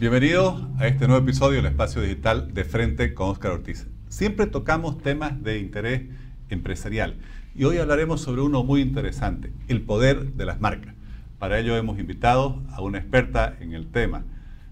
Bienvenidos 0.00 0.66
a 0.78 0.86
este 0.86 1.06
nuevo 1.06 1.22
episodio 1.22 1.58
del 1.58 1.66
Espacio 1.66 2.00
Digital 2.00 2.54
de 2.54 2.64
Frente 2.64 3.12
con 3.12 3.28
Oscar 3.28 3.52
Ortiz. 3.52 3.86
Siempre 4.08 4.46
tocamos 4.46 4.96
temas 4.96 5.42
de 5.42 5.58
interés 5.58 6.04
empresarial 6.48 7.18
y 7.54 7.64
hoy 7.64 7.76
hablaremos 7.76 8.22
sobre 8.22 8.40
uno 8.40 8.64
muy 8.64 8.80
interesante, 8.80 9.52
el 9.68 9.82
poder 9.82 10.32
de 10.32 10.46
las 10.46 10.58
marcas. 10.58 10.94
Para 11.38 11.58
ello 11.58 11.76
hemos 11.76 11.98
invitado 11.98 12.62
a 12.70 12.80
una 12.80 12.96
experta 12.96 13.54
en 13.60 13.74
el 13.74 13.88
tema. 13.88 14.24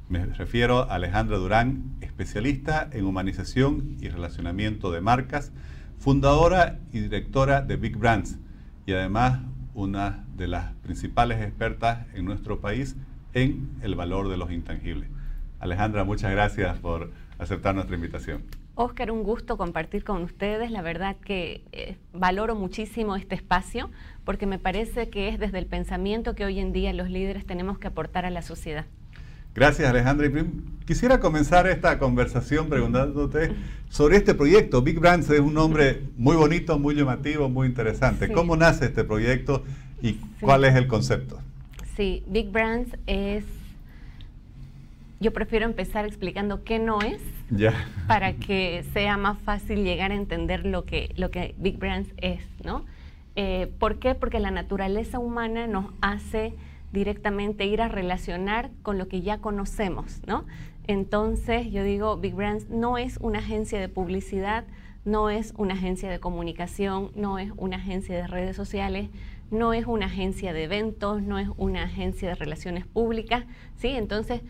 Me 0.09 0.25
refiero 0.25 0.91
a 0.91 0.95
Alejandra 0.95 1.37
Durán, 1.37 1.99
especialista 2.01 2.89
en 2.91 3.05
humanización 3.05 3.99
y 4.01 4.09
relacionamiento 4.09 4.91
de 4.93 5.03
marcas, 5.03 5.53
fundadora 5.99 6.79
y 6.91 7.01
directora 7.01 7.61
de 7.61 7.77
Big 7.77 7.99
Brands 7.99 8.39
y 8.87 8.95
además 8.95 9.43
una 9.75 10.25
de 10.39 10.49
las 10.49 10.73
principales 10.77 11.43
expertas 11.43 12.07
en 12.15 12.25
nuestro 12.25 12.63
país 12.63 12.97
en 13.35 13.69
el 13.83 13.95
valor 13.95 14.31
de 14.31 14.39
los 14.39 14.51
intangibles. 14.51 15.11
Alejandra, 15.61 16.05
muchas 16.05 16.31
gracias 16.31 16.79
por 16.79 17.11
aceptar 17.39 17.75
nuestra 17.75 17.97
invitación. 17.97 18.43
Oscar, 18.75 19.11
un 19.11 19.25
gusto 19.25 19.57
compartir 19.57 20.05
con 20.05 20.23
ustedes. 20.23 20.71
La 20.71 20.83
verdad 20.83 21.17
que 21.17 21.65
eh, 21.73 21.97
valoro 22.13 22.55
muchísimo 22.55 23.17
este 23.17 23.35
espacio 23.35 23.91
porque 24.25 24.47
me 24.47 24.61
parece 24.61 25.11
que 25.11 25.29
es 25.29 25.41
desde 25.41 25.59
el 25.59 25.67
pensamiento 25.67 26.37
que 26.37 26.45
hoy 26.45 26.61
en 26.61 26.73
día 26.73 26.93
los 26.93 27.11
líderes 27.11 27.45
tenemos 27.45 27.79
que 27.79 27.89
aportar 27.89 28.25
a 28.25 28.31
la 28.31 28.43
sociedad. 28.43 28.87
Gracias 29.53 29.91
Alejandra. 29.91 30.31
Quisiera 30.87 31.19
comenzar 31.19 31.67
esta 31.67 31.99
conversación 31.99 32.69
preguntándote 32.69 33.51
sobre 33.89 34.17
este 34.17 34.35
proyecto. 34.35 34.83
Big 34.83 35.01
Brands 35.01 35.29
es 35.31 35.41
un 35.41 35.55
nombre 35.55 36.05
muy 36.17 36.37
bonito, 36.37 36.79
muy 36.79 36.95
llamativo, 36.95 37.49
muy 37.49 37.67
interesante. 37.67 38.31
¿Cómo 38.31 38.55
nace 38.55 38.85
este 38.85 39.03
proyecto 39.03 39.65
y 40.01 40.21
cuál 40.41 40.65
es 40.65 40.77
el 40.77 40.87
concepto? 40.87 41.41
Sí, 41.97 42.23
Big 42.29 42.53
Brands 42.53 42.97
es 43.09 43.45
yo 45.21 45.33
prefiero 45.33 45.65
empezar 45.65 46.05
explicando 46.07 46.63
qué 46.65 46.79
no 46.79 47.01
es 47.01 47.21
para 48.07 48.35
que 48.35 48.85
sea 48.93 49.17
más 49.17 49.39
fácil 49.39 49.83
llegar 49.83 50.13
a 50.13 50.15
entender 50.15 50.65
lo 50.65 50.85
que, 50.85 51.13
lo 51.17 51.31
que 51.31 51.55
Big 51.59 51.79
Brands 51.79 52.11
es, 52.19 52.41
¿no? 52.65 52.85
Eh, 53.35 53.71
¿Por 53.79 53.99
qué? 53.99 54.15
Porque 54.15 54.41
la 54.41 54.51
naturaleza 54.51 55.19
humana 55.19 55.67
nos 55.67 55.87
hace 56.01 56.55
directamente 56.93 57.67
ir 57.67 57.83
a 57.83 57.89
relacionar 57.89 58.71
con 58.83 58.99
lo 58.99 59.09
que 59.09 59.21
ya 59.23 59.39
conocemos, 59.39 60.21
¿no? 60.27 60.45
Entonces, 60.87 61.71
yo 61.71 61.85
digo, 61.85 62.17
Big 62.17 62.35
Brands 62.35 62.71
no 62.71 62.97
es 62.97 63.19
una 63.19 63.41
agencia 63.41 63.79
de 63.79 63.89
publicidad, 63.89 64.65
no 65.05 65.31
es 65.31 65.53
una 65.57 65.75
agencia 65.75 66.11
de 66.11 66.19
comunicación, 66.19 67.11
no 67.15 67.39
es 67.39 67.53
una 67.57 67.77
agencia 67.77 68.17
de 68.17 68.27
redes 68.27 68.57
sociales, 68.57 69.11
no 69.51 69.73
es 69.73 69.87
una 69.87 70.07
agencia 70.07 70.53
de 70.53 70.65
eventos, 70.65 71.23
no 71.23 71.39
es 71.39 71.49
una 71.57 71.85
agencia 71.85 72.29
de 72.29 72.35
relaciones 72.35 72.87
públicas, 72.87 73.45
¿sí? 73.77 73.89
Entonces, 73.89 74.43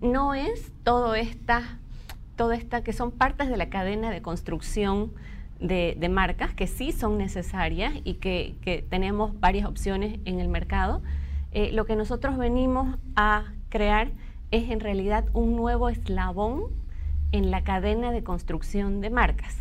no 0.00 0.34
es 0.34 0.72
todo 0.82 1.14
esta, 1.14 1.78
toda 2.36 2.56
esta, 2.56 2.82
que 2.82 2.92
son 2.92 3.10
partes 3.10 3.48
de 3.48 3.56
la 3.56 3.68
cadena 3.68 4.10
de 4.10 4.22
construcción 4.22 5.12
de, 5.60 6.08
marcas 6.10 6.52
que 6.52 6.66
sí 6.66 6.92
son 6.92 7.18
necesarias 7.18 7.94
y 8.04 8.14
que, 8.14 8.84
tenemos 8.90 9.38
varias 9.40 9.66
opciones 9.66 10.20
en 10.24 10.40
el 10.40 10.48
mercado. 10.48 11.02
Eh, 11.52 11.72
lo 11.72 11.86
que 11.86 11.96
nosotros 11.96 12.36
venimos 12.36 12.98
a 13.14 13.44
crear 13.68 14.10
es 14.50 14.70
en 14.70 14.80
realidad 14.80 15.24
un 15.32 15.56
nuevo 15.56 15.88
eslabón 15.88 16.64
en 17.32 17.50
la 17.50 17.64
cadena 17.64 18.12
de 18.12 18.22
construcción 18.22 19.00
de 19.00 19.10
marcas. 19.10 19.56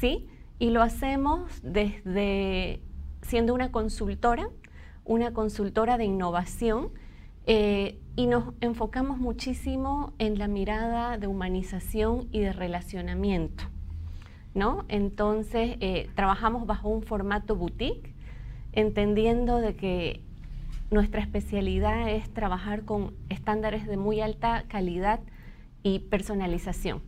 ¿Sí? 0.00 0.26
Y 0.58 0.70
lo 0.70 0.82
hacemos 0.82 1.60
desde 1.62 2.80
siendo 3.22 3.54
una 3.54 3.70
consultora, 3.70 4.48
una 5.04 5.32
consultora 5.32 5.98
de 5.98 6.04
innovación 6.04 6.90
eh, 7.50 7.98
y 8.14 8.26
nos 8.26 8.52
enfocamos 8.60 9.16
muchísimo 9.16 10.12
en 10.18 10.38
la 10.38 10.48
mirada 10.48 11.16
de 11.16 11.28
humanización 11.28 12.28
y 12.30 12.40
de 12.40 12.52
relacionamiento. 12.52 13.64
¿no? 14.54 14.84
Entonces, 14.88 15.78
eh, 15.80 16.10
trabajamos 16.14 16.66
bajo 16.66 16.90
un 16.90 17.02
formato 17.02 17.56
boutique, 17.56 18.12
entendiendo 18.72 19.60
de 19.60 19.76
que 19.76 20.20
nuestra 20.90 21.22
especialidad 21.22 22.10
es 22.10 22.28
trabajar 22.28 22.84
con 22.84 23.14
estándares 23.30 23.86
de 23.86 23.96
muy 23.96 24.20
alta 24.20 24.64
calidad 24.68 25.20
y 25.82 26.00
personalización. 26.00 27.00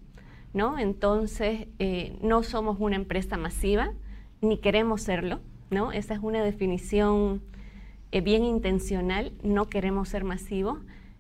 ¿no? 0.54 0.78
Entonces, 0.78 1.68
eh, 1.78 2.18
no 2.22 2.42
somos 2.44 2.78
una 2.80 2.96
empresa 2.96 3.36
masiva, 3.36 3.92
ni 4.40 4.56
queremos 4.56 5.02
serlo. 5.02 5.40
¿no? 5.70 5.92
Esa 5.92 6.14
es 6.14 6.20
una 6.22 6.42
definición 6.42 7.42
eh, 8.12 8.20
bien 8.20 8.44
intencional, 8.44 9.32
no 9.42 9.68
queremos 9.68 10.08
ser 10.08 10.24
masivos, 10.24 10.78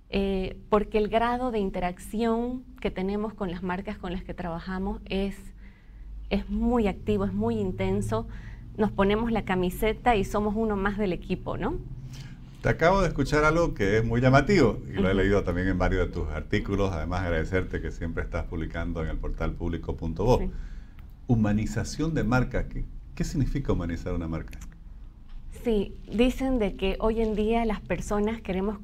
eh, 0.08 0.56
porque 0.68 0.98
el 0.98 1.08
grado 1.08 1.52
de 1.52 1.60
interacción 1.60 2.64
que 2.80 2.90
tenemos 2.90 3.32
con 3.32 3.50
las 3.50 3.62
marcas 3.62 3.96
con 3.96 4.12
las 4.12 4.24
que 4.24 4.34
trabajamos 4.34 5.00
es, 5.04 5.36
es 6.30 6.48
muy 6.48 6.88
activo, 6.88 7.24
es 7.24 7.32
muy 7.32 7.58
intenso. 7.58 8.26
Nos 8.76 8.90
ponemos 8.90 9.30
la 9.30 9.44
camiseta 9.44 10.16
y 10.16 10.24
somos 10.24 10.54
uno 10.56 10.76
más 10.76 10.98
del 10.98 11.12
equipo, 11.12 11.56
¿no? 11.56 11.76
Te 12.60 12.68
acabo 12.68 13.00
de 13.00 13.08
escuchar 13.08 13.44
algo 13.44 13.72
que 13.72 13.98
es 13.98 14.04
muy 14.04 14.20
llamativo 14.20 14.80
y 14.90 14.94
lo 14.94 15.08
he 15.08 15.14
leído 15.14 15.44
también 15.44 15.68
en 15.68 15.78
varios 15.78 16.08
de 16.08 16.12
tus 16.12 16.28
artículos. 16.28 16.92
Además, 16.92 17.22
agradecerte 17.22 17.80
que 17.80 17.90
siempre 17.90 18.22
estás 18.22 18.44
publicando 18.46 19.02
en 19.02 19.08
el 19.08 19.16
portal 19.16 19.52
público.bo. 19.52 20.50
Humanización 21.26 22.14
de 22.14 22.24
marca. 22.24 22.68
¿Qué, 22.68 22.84
¿Qué 23.14 23.24
significa 23.24 23.72
humanizar 23.72 24.12
una 24.12 24.28
marca? 24.28 24.58
Sí, 25.64 25.94
dicen 26.10 26.58
de 26.58 26.74
que 26.74 26.96
hoy 27.00 27.20
en 27.20 27.34
día 27.34 27.66
las 27.66 27.80
personas 27.80 28.40
queremos 28.40 28.78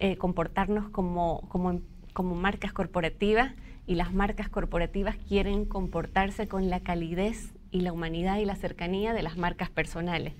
eh, 0.00 0.16
comportarnos 0.16 0.88
como, 0.88 1.42
como, 1.48 2.34
marcas 2.34 2.72
corporativas 2.72 3.52
y 3.86 3.94
las 3.94 4.12
marcas 4.12 4.48
corporativas 4.48 5.16
quieren 5.28 5.64
comportarse 5.64 6.48
con 6.48 6.70
la 6.70 6.80
calidez 6.80 7.54
y 7.70 7.82
la 7.82 7.92
humanidad 7.92 8.38
y 8.38 8.46
la 8.46 8.56
cercanía 8.56 9.12
de 9.12 9.22
las 9.22 9.36
marcas 9.36 9.70
personales. 9.70 10.34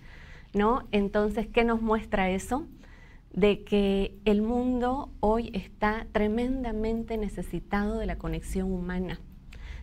¿no? 0.52 0.82
Entonces, 0.90 1.46
¿qué 1.46 1.62
nos 1.62 1.80
muestra 1.80 2.28
eso? 2.28 2.66
De 3.32 3.62
que 3.62 4.16
el 4.24 4.42
mundo 4.42 5.12
hoy 5.20 5.50
está 5.54 6.08
tremendamente 6.10 7.16
necesitado 7.18 7.98
de 7.98 8.06
la 8.06 8.18
conexión 8.18 8.72
humana, 8.72 9.20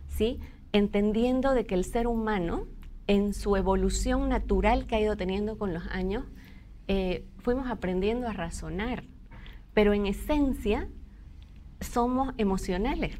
¿sí? 0.09 0.41
entendiendo 0.73 1.53
de 1.53 1.65
que 1.65 1.75
el 1.75 1.85
ser 1.85 2.05
humano 2.05 2.65
en 3.07 3.33
su 3.33 3.55
evolución 3.55 4.29
natural 4.29 4.87
que 4.87 4.95
ha 4.95 5.01
ido 5.01 5.15
teniendo 5.15 5.57
con 5.57 5.73
los 5.73 5.85
años, 5.87 6.25
eh, 6.87 7.25
fuimos 7.39 7.67
aprendiendo 7.67 8.27
a 8.27 8.33
razonar, 8.33 9.03
pero 9.73 9.93
en 9.93 10.05
esencia 10.05 10.87
somos 11.81 12.33
emocionales, 12.37 13.17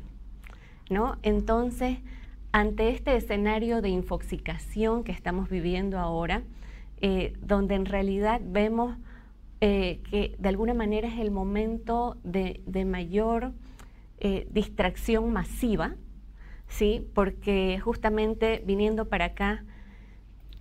¿no? 0.90 1.18
Entonces, 1.24 2.00
ante 2.52 2.90
este 2.90 3.16
escenario 3.16 3.82
de 3.82 3.90
infoxicación 3.90 5.04
que 5.04 5.12
estamos 5.12 5.50
viviendo 5.50 6.00
ahora, 6.00 6.44
eh, 7.02 7.34
donde 7.42 7.76
en 7.76 7.86
realidad 7.86 8.42
vemos 8.44 8.98
eh, 9.62 10.02
que 10.10 10.36
de 10.40 10.50
alguna 10.50 10.74
manera 10.74 11.08
es 11.08 11.20
el 11.20 11.32
momento 11.32 12.18
de, 12.24 12.62
de 12.66 12.86
mayor 12.86 13.54
distracción 14.50 15.32
masiva, 15.32 15.98
¿sí? 16.68 17.08
Porque 17.14 17.80
justamente 17.80 18.64
viniendo 18.66 19.08
para 19.08 19.26
acá, 19.26 19.64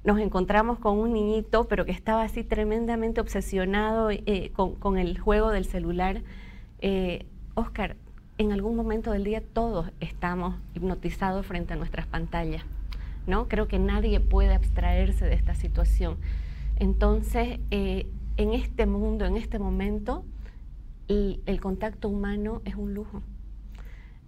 nos 0.04 0.18
encontramos 0.18 0.78
con 0.78 0.98
un 0.98 1.14
niñito, 1.14 1.66
pero 1.66 1.86
que 1.86 1.92
estaba 1.92 2.22
así 2.22 2.44
tremendamente 2.44 3.20
obsesionado 3.20 4.10
eh, 4.10 4.52
con, 4.54 4.98
el 4.98 5.18
juego 5.18 5.50
del 5.50 5.64
celular. 5.64 6.22
Eh, 6.80 7.26
Oscar, 7.54 7.96
en 8.36 8.52
algún 8.52 8.76
momento 8.76 9.12
del 9.12 9.24
día 9.24 9.40
todos 9.40 9.90
estamos 10.00 10.56
hipnotizados 10.74 11.46
frente 11.46 11.72
a 11.72 11.76
nuestras 11.76 12.06
pantallas, 12.06 12.62
¿no? 13.26 13.48
Creo 13.48 13.66
que 13.66 13.78
nadie 13.78 14.20
puede 14.20 14.54
abstraerse 14.54 15.24
de 15.24 15.34
esta 15.34 15.54
situación. 15.54 16.18
Entonces, 16.76 17.60
eh, 17.70 18.06
en 18.36 18.52
este 18.52 18.84
mundo, 18.84 19.24
en 19.24 19.36
este 19.36 19.58
momento, 19.58 20.24
el 21.08 21.60
contacto 21.60 22.08
humano 22.08 22.60
es 22.64 22.74
un 22.74 22.94
lujo 22.94 23.22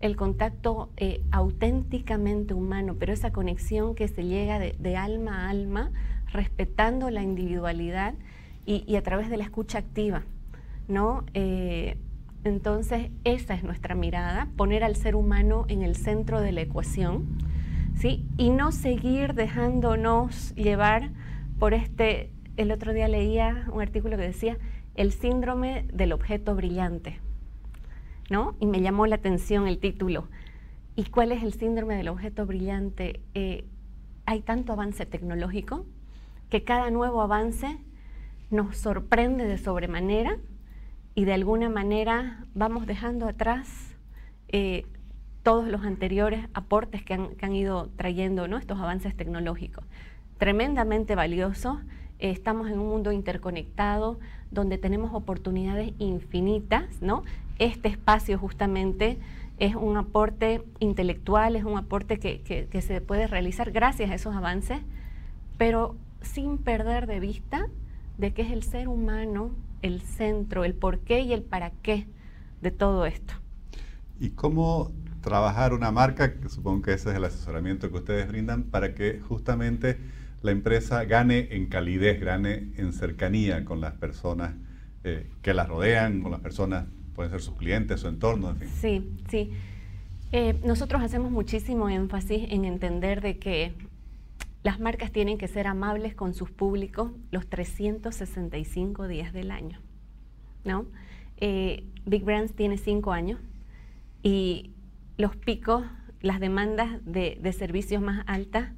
el 0.01 0.17
contacto 0.17 0.91
eh, 0.97 1.23
auténticamente 1.31 2.55
humano, 2.55 2.97
pero 2.99 3.13
esa 3.13 3.33
conexión 3.33 3.95
que 3.95 4.09
se 4.09 4.25
llega 4.25 4.59
de, 4.59 4.97
alma 4.97 5.47
a 5.47 5.51
alma, 5.51 5.91
respetando 6.33 7.11
la 7.11 7.23
individualidad 7.23 8.15
y, 8.67 8.97
a 8.97 9.03
través 9.03 9.31
de 9.31 9.37
la 9.37 9.45
escucha 9.45 9.79
activa, 9.79 10.25
¿no? 10.89 11.25
Eh, 11.35 11.97
entonces, 12.45 13.11
esa 13.25 13.55
es 13.55 13.65
nuestra 13.65 13.95
mirada, 13.95 14.49
poner 14.57 14.85
al 14.85 14.97
ser 14.97 15.17
humano 15.17 15.65
en 15.69 15.83
el 15.83 15.97
centro 15.97 16.41
de 16.41 16.53
la 16.53 16.61
ecuación, 16.61 17.39
¿sí? 17.97 18.27
Y 18.37 18.51
no 18.51 18.73
seguir 18.73 19.35
dejándonos 19.35 20.55
llevar 20.55 21.11
por 21.59 21.75
este, 21.75 22.31
el 22.57 22.71
otro 22.71 22.93
día 22.93 23.09
leía 23.09 23.67
un 23.73 23.81
artículo 23.81 24.17
que 24.17 24.25
decía, 24.25 24.59
el 24.95 25.13
síndrome 25.13 25.87
del 25.93 26.13
objeto 26.13 26.55
brillante. 26.55 27.21
Y 28.59 28.67
me 28.67 28.81
llamó 28.81 29.07
la 29.07 29.17
atención 29.17 29.69
el 29.69 29.79
título. 29.79 30.29
¿Y 30.97 31.05
cuál 31.05 31.31
es 31.31 31.45
el 31.45 31.53
síndrome 31.53 31.95
del 31.95 32.09
objeto 32.09 32.45
brillante? 32.45 33.21
Eh, 33.35 33.67
hay 34.25 34.41
tanto 34.41 34.73
avance 34.73 35.07
tecnológico 35.07 35.87
que 36.51 36.65
cada 36.65 36.91
nuevo 36.91 37.23
avance 37.23 37.79
nos 38.51 38.77
sorprende 38.77 39.47
de 39.47 39.59
sobremanera 39.59 40.39
y 41.15 41.25
de 41.25 41.35
alguna 41.35 41.69
manera 41.69 42.45
vamos 42.55 42.87
dejando 42.87 43.29
atrás 43.29 43.95
eh, 44.49 44.87
todos 45.45 45.69
los 45.69 45.83
anteriores 45.83 46.47
aportes 46.53 47.05
que 47.05 47.15
han, 47.15 47.53
ido 47.53 47.91
trayendo 47.97 48.49
¿no? 48.49 48.59
estos 48.59 48.81
avances 48.81 49.17
tecnológicos. 49.17 49.85
Tremendamente 50.39 51.15
valiosos. 51.15 51.79
estamos 52.19 52.69
en 52.69 52.81
un 52.81 52.89
mundo 52.89 53.13
interconectado 53.13 54.19
donde 54.51 54.79
tenemos 54.79 55.15
oportunidades 55.15 55.93
infinitas. 55.99 57.01
¿no? 57.01 57.23
Este 57.59 57.89
espacio 57.89 58.39
justamente 58.39 59.19
es 59.59 59.75
un 59.75 59.97
aporte 59.97 60.63
intelectual, 60.81 61.57
es 61.57 61.65
un 61.65 61.79
aporte 61.79 62.19
que, 62.19 62.69
se 62.83 63.01
puede 63.01 63.27
realizar 63.27 63.71
gracias 63.71 64.11
a 64.11 64.15
esos 64.15 64.35
avances, 64.35 64.81
pero 65.57 65.97
sin 66.21 66.59
perder 66.59 67.07
de 67.07 67.21
vista 67.21 67.67
de 68.19 68.33
que 68.33 68.43
es 68.43 68.51
el 68.51 68.63
ser 68.63 68.89
humano 68.89 69.51
el 69.83 70.01
centro, 70.01 70.65
el 70.65 70.75
por 70.75 70.99
qué 71.01 71.21
y 71.21 71.33
el 71.33 71.43
para 71.43 71.71
qué 71.71 72.07
de 72.61 72.71
todo 72.71 73.07
esto. 73.07 73.35
¿Y 74.19 74.31
cómo 74.31 74.91
trabajar 75.21 75.73
una 75.73 75.91
marca, 75.91 76.35
que 76.35 76.49
supongo 76.49 76.83
que 76.83 76.93
ese 76.93 77.11
es 77.11 77.17
el 77.17 77.25
asesoramiento 77.25 77.91
que 77.91 77.97
ustedes 77.97 78.29
brindan, 78.29 78.65
para 78.65 78.95
que 78.95 79.21
justamente 79.21 79.99
la 80.43 80.51
empresa 80.51 81.05
gane 81.05 81.49
en 81.51 81.67
calidez, 81.67 82.21
gane 82.21 82.73
en 82.77 82.93
cercanía 82.93 83.65
con 83.65 83.81
las 83.81 83.95
personas 83.95 84.55
eh, 85.05 85.31
que 85.43 85.55
la 85.55 85.65
rodean, 85.65 86.23
con 86.23 86.31
las 86.31 86.41
personas, 86.41 86.87
pueden 87.17 87.33
ser 87.33 87.41
sus 87.41 87.55
clientes, 87.57 88.01
su 88.01 88.09
entorno, 88.09 88.51
en 88.51 88.57
fin. 88.59 88.69
Sí, 88.81 89.11
sí. 89.29 89.51
Eh, 90.33 90.61
nosotros 90.65 91.03
hacemos 91.03 91.33
muchísimo 91.33 91.89
énfasis 91.89 92.47
en 92.51 92.65
entender 92.65 93.21
de 93.21 93.39
que 93.39 93.73
las 94.63 94.79
marcas 94.79 95.11
tienen 95.11 95.39
que 95.39 95.49
ser 95.49 95.67
amables 95.67 96.15
con 96.15 96.35
sus 96.35 96.51
públicos 96.51 97.11
los 97.31 97.49
365 97.49 99.09
días 99.09 99.33
del 99.33 99.51
año. 99.51 99.81
¿no? 100.67 100.87
Eh, 101.39 101.85
Big 102.05 102.25
Brands 102.25 102.55
tiene 102.55 102.77
cinco 102.77 103.13
años 103.13 103.41
y 104.23 104.73
los 105.17 105.37
picos, 105.37 105.85
las 106.21 106.41
demandas 106.41 107.01
de, 107.05 107.53
servicios 107.57 108.03
más 108.03 108.25
altas, 108.27 108.73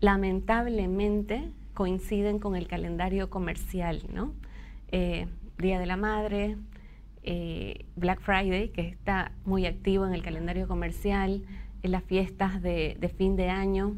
lamentablemente 0.00 1.50
coinciden 1.74 2.38
con 2.38 2.56
el 2.56 2.66
calendario 2.66 3.28
comercial, 3.28 4.02
¿no? 4.12 4.32
Eh, 4.92 5.26
Día 5.58 5.78
de 5.78 5.86
la 5.86 5.96
Madre, 5.96 6.56
eh, 7.22 7.84
Black 7.96 8.20
Friday, 8.20 8.70
que 8.70 8.88
está 8.88 9.32
muy 9.44 9.66
activo 9.66 10.06
en 10.06 10.14
el 10.14 10.22
calendario 10.22 10.66
comercial, 10.66 11.42
en 11.82 11.92
las 11.92 12.04
fiestas 12.04 12.62
de, 12.62 13.14
fin 13.16 13.36
de 13.36 13.48
año. 13.48 13.96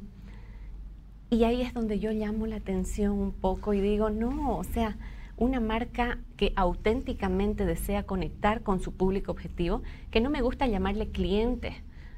Y 1.30 1.44
ahí 1.44 1.62
es 1.62 1.72
donde 1.72 1.98
yo 1.98 2.10
llamo 2.10 2.46
la 2.46 2.56
atención 2.56 3.18
un 3.18 3.32
poco 3.32 3.74
y 3.74 3.80
digo, 3.80 4.10
no, 4.10 4.56
o 4.58 4.64
sea, 4.64 4.96
una 5.38 5.60
marca 5.60 6.18
que 6.36 6.52
auténticamente 6.56 7.64
desea 7.64 8.02
conectar 8.02 8.62
con 8.62 8.80
su 8.80 8.92
público 8.92 9.32
objetivo, 9.32 9.82
que 10.10 10.20
no 10.20 10.28
me 10.28 10.42
gusta 10.42 10.66
llamarle 10.66 11.08
clientes, 11.08 11.74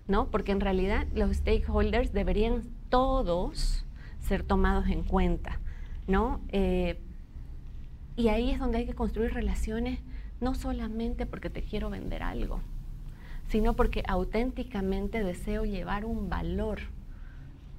¿no? 0.08 0.30
Porque 0.30 0.52
en 0.52 0.60
realidad 0.60 1.06
los 1.14 1.36
stakeholders 1.36 2.12
deberían 2.12 2.62
todos 2.88 3.86
ser 4.20 4.42
tomados 4.42 4.88
en 4.88 5.04
cuenta, 5.04 5.60
¿no? 6.08 6.40
Eh, 6.48 6.98
y 8.16 8.28
ahí 8.28 8.50
es 8.50 8.58
donde 8.58 8.78
hay 8.78 8.86
que 8.86 8.94
construir 8.94 9.32
relaciones, 9.32 10.00
no 10.44 10.54
solamente 10.54 11.26
porque 11.26 11.50
te 11.50 11.62
quiero 11.62 11.90
vender 11.90 12.22
algo, 12.22 12.60
sino 13.48 13.74
porque 13.74 14.02
auténticamente 14.06 15.24
deseo 15.24 15.64
llevar 15.64 16.04
un 16.04 16.28
valor 16.28 16.80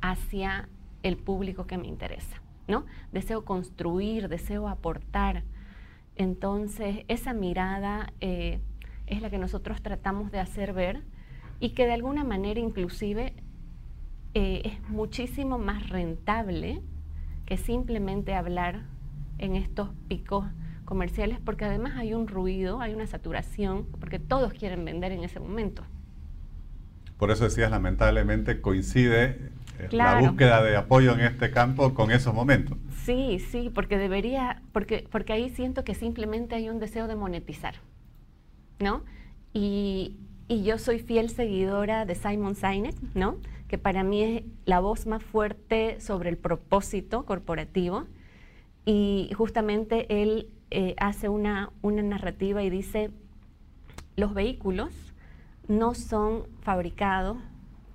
hacia 0.02 0.68
el 1.04 1.16
público 1.16 1.68
que 1.68 1.78
me 1.78 1.88
interesa. 1.88 2.42
¿no? 2.68 2.86
Deseo 3.12 3.46
construir, 3.46 4.28
deseo 4.28 4.68
aportar. 4.68 5.44
Entonces, 6.16 7.06
esa 7.08 7.34
mirada 7.34 8.12
eh, 8.20 8.60
es 9.06 9.22
la 9.22 9.30
que 9.30 9.38
nosotros 9.38 9.82
tratamos 9.84 10.32
de 10.32 10.40
hacer 10.40 10.74
ver 10.74 11.04
y 11.60 11.70
que 11.70 11.86
de 11.86 11.94
alguna 11.94 12.24
manera 12.24 12.60
inclusive 12.60 13.34
eh, 14.34 14.62
es 14.66 14.90
muchísimo 14.90 15.60
más 15.60 15.88
rentable 15.90 16.82
que 17.46 17.58
simplemente 17.58 18.34
hablar 18.34 18.86
en 19.38 19.56
estos 19.56 19.90
picos 20.08 20.46
comerciales, 20.86 21.40
porque 21.44 21.66
además 21.66 21.94
hay 21.98 22.14
un 22.14 22.28
ruido, 22.28 22.80
hay 22.80 22.94
una 22.94 23.08
saturación, 23.08 23.86
porque 24.00 24.20
todos 24.20 24.54
quieren 24.54 24.86
vender 24.86 25.12
en 25.12 25.24
ese 25.24 25.40
momento. 25.40 25.84
Por 27.18 27.32
eso 27.32 27.46
decías, 27.46 27.72
lamentablemente 27.72 28.62
coincide 28.62 29.52
la 29.92 30.20
búsqueda 30.20 30.64
de 30.64 30.76
apoyo 30.76 31.14
en 31.14 31.22
este 31.22 31.52
campo 31.52 31.94
con 31.94 32.12
esos 32.12 32.34
momentos. 32.34 32.78
Sí, 33.04 33.40
sí, 33.40 33.72
porque 33.74 33.98
debería, 33.98 34.62
porque, 34.72 35.08
porque 35.12 35.34
ahí 35.34 35.50
siento 35.50 35.84
que 35.84 35.96
simplemente 35.96 36.56
hay 36.56 36.70
un 36.70 36.80
deseo 36.80 37.08
de 37.08 37.16
monetizar, 37.16 37.76
¿no? 38.80 39.04
Y, 39.54 40.18
y 40.48 40.64
yo 40.64 40.78
soy 40.78 41.00
fiel 41.00 41.30
seguidora 41.30 42.06
de 42.06 42.16
Simon 42.16 42.56
Sinek, 42.56 42.96
¿no? 43.14 43.38
Que 43.68 43.78
para 43.78 44.04
mí 44.04 44.24
es 44.24 44.44
la 44.66 44.80
voz 44.80 45.08
más 45.08 45.24
fuerte 45.24 46.00
sobre 46.00 46.30
el 46.30 46.38
propósito 46.38 47.26
corporativo. 47.26 48.06
Y 48.86 49.32
justamente 49.36 50.22
él 50.22 50.50
eh, 50.72 50.96
hace 50.98 51.30
una, 51.30 51.72
una 51.82 52.02
narrativa 52.02 52.64
y 52.64 52.70
dice, 52.70 53.12
los 54.16 54.34
vehículos 54.34 54.92
no 55.68 55.94
son 55.96 56.44
fabricados 56.62 57.38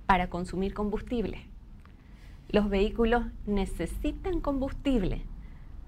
para 0.05 0.29
consumir 0.29 0.73
combustible 0.73 1.51
los 2.51 2.69
vehículos 2.69 3.25
necesitan 3.45 4.41
combustible, 4.41 5.21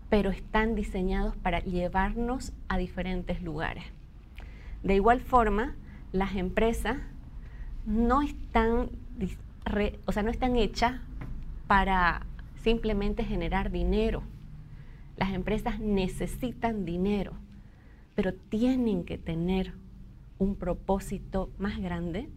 pero 0.10 0.30
están 0.30 0.76
diseñados 0.76 1.36
para 1.36 1.60
llevarnos 1.60 2.54
a 2.70 2.78
diferentes 2.78 3.42
lugares. 3.42 3.84
De 4.82 4.96
igual 4.96 5.20
forma, 5.20 5.76
las 6.14 6.36
empresas 6.36 6.98
no 7.86 8.22
están, 8.22 8.90
o 10.06 10.12
sea, 10.14 10.24
no 10.24 10.32
están 10.32 10.56
hechas 10.56 11.02
para 11.68 12.26
simplemente 12.62 13.26
generar 13.26 13.70
dinero. 13.70 14.24
Las 15.18 15.34
empresas 15.34 15.80
necesitan 15.80 16.86
dinero, 16.86 17.34
pero 18.16 18.34
tienen 18.34 19.04
que 19.04 19.18
tener 19.18 19.74
un 20.38 20.56
propósito 20.56 21.52
más 21.58 21.80
grande 21.80 22.30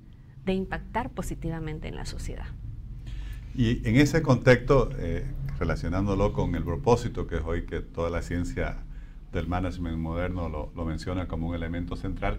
de 0.44 0.54
impactar 0.54 1.10
positivamente 1.10 1.88
en 1.88 1.96
la 1.96 2.06
sociedad. 2.06 2.46
Y 3.54 3.86
en 3.88 3.96
ese 3.96 4.22
contexto, 4.22 4.90
eh, 4.98 5.26
relacionándolo 5.58 6.32
con 6.32 6.54
el 6.54 6.62
propósito, 6.62 7.26
que 7.26 7.36
es 7.36 7.42
hoy 7.44 7.64
que 7.64 7.80
toda 7.80 8.10
la 8.10 8.22
ciencia 8.22 8.76
del 9.32 9.48
management 9.48 9.98
moderno 9.98 10.48
lo, 10.48 10.84
menciona 10.84 11.26
como 11.26 11.48
un 11.48 11.54
elemento 11.54 11.96
central, 11.96 12.38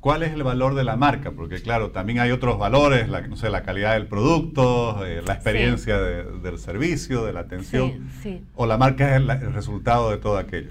¿cuál 0.00 0.22
es 0.22 0.32
el 0.32 0.42
valor 0.42 0.74
de 0.74 0.84
la 0.84 0.96
marca? 0.96 1.32
Porque 1.32 1.60
claro, 1.60 1.90
también 1.90 2.20
hay 2.20 2.30
otros 2.30 2.58
valores, 2.58 3.08
la, 3.08 3.20
no 3.22 3.36
sé, 3.36 3.50
la 3.50 3.62
calidad 3.62 3.94
del 3.94 4.06
producto, 4.06 5.04
eh, 5.04 5.22
la 5.24 5.34
experiencia 5.34 5.98
del 5.98 6.58
servicio, 6.58 7.24
de 7.24 7.32
la 7.32 7.40
atención, 7.40 8.08
o 8.54 8.66
la 8.66 8.78
marca 8.78 9.16
es 9.16 9.22
el, 9.22 9.52
resultado 9.52 10.10
de 10.10 10.18
todo 10.18 10.38
aquello. 10.38 10.70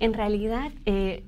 En 0.00 0.14
realidad, 0.14 0.72
eh, 0.86 1.24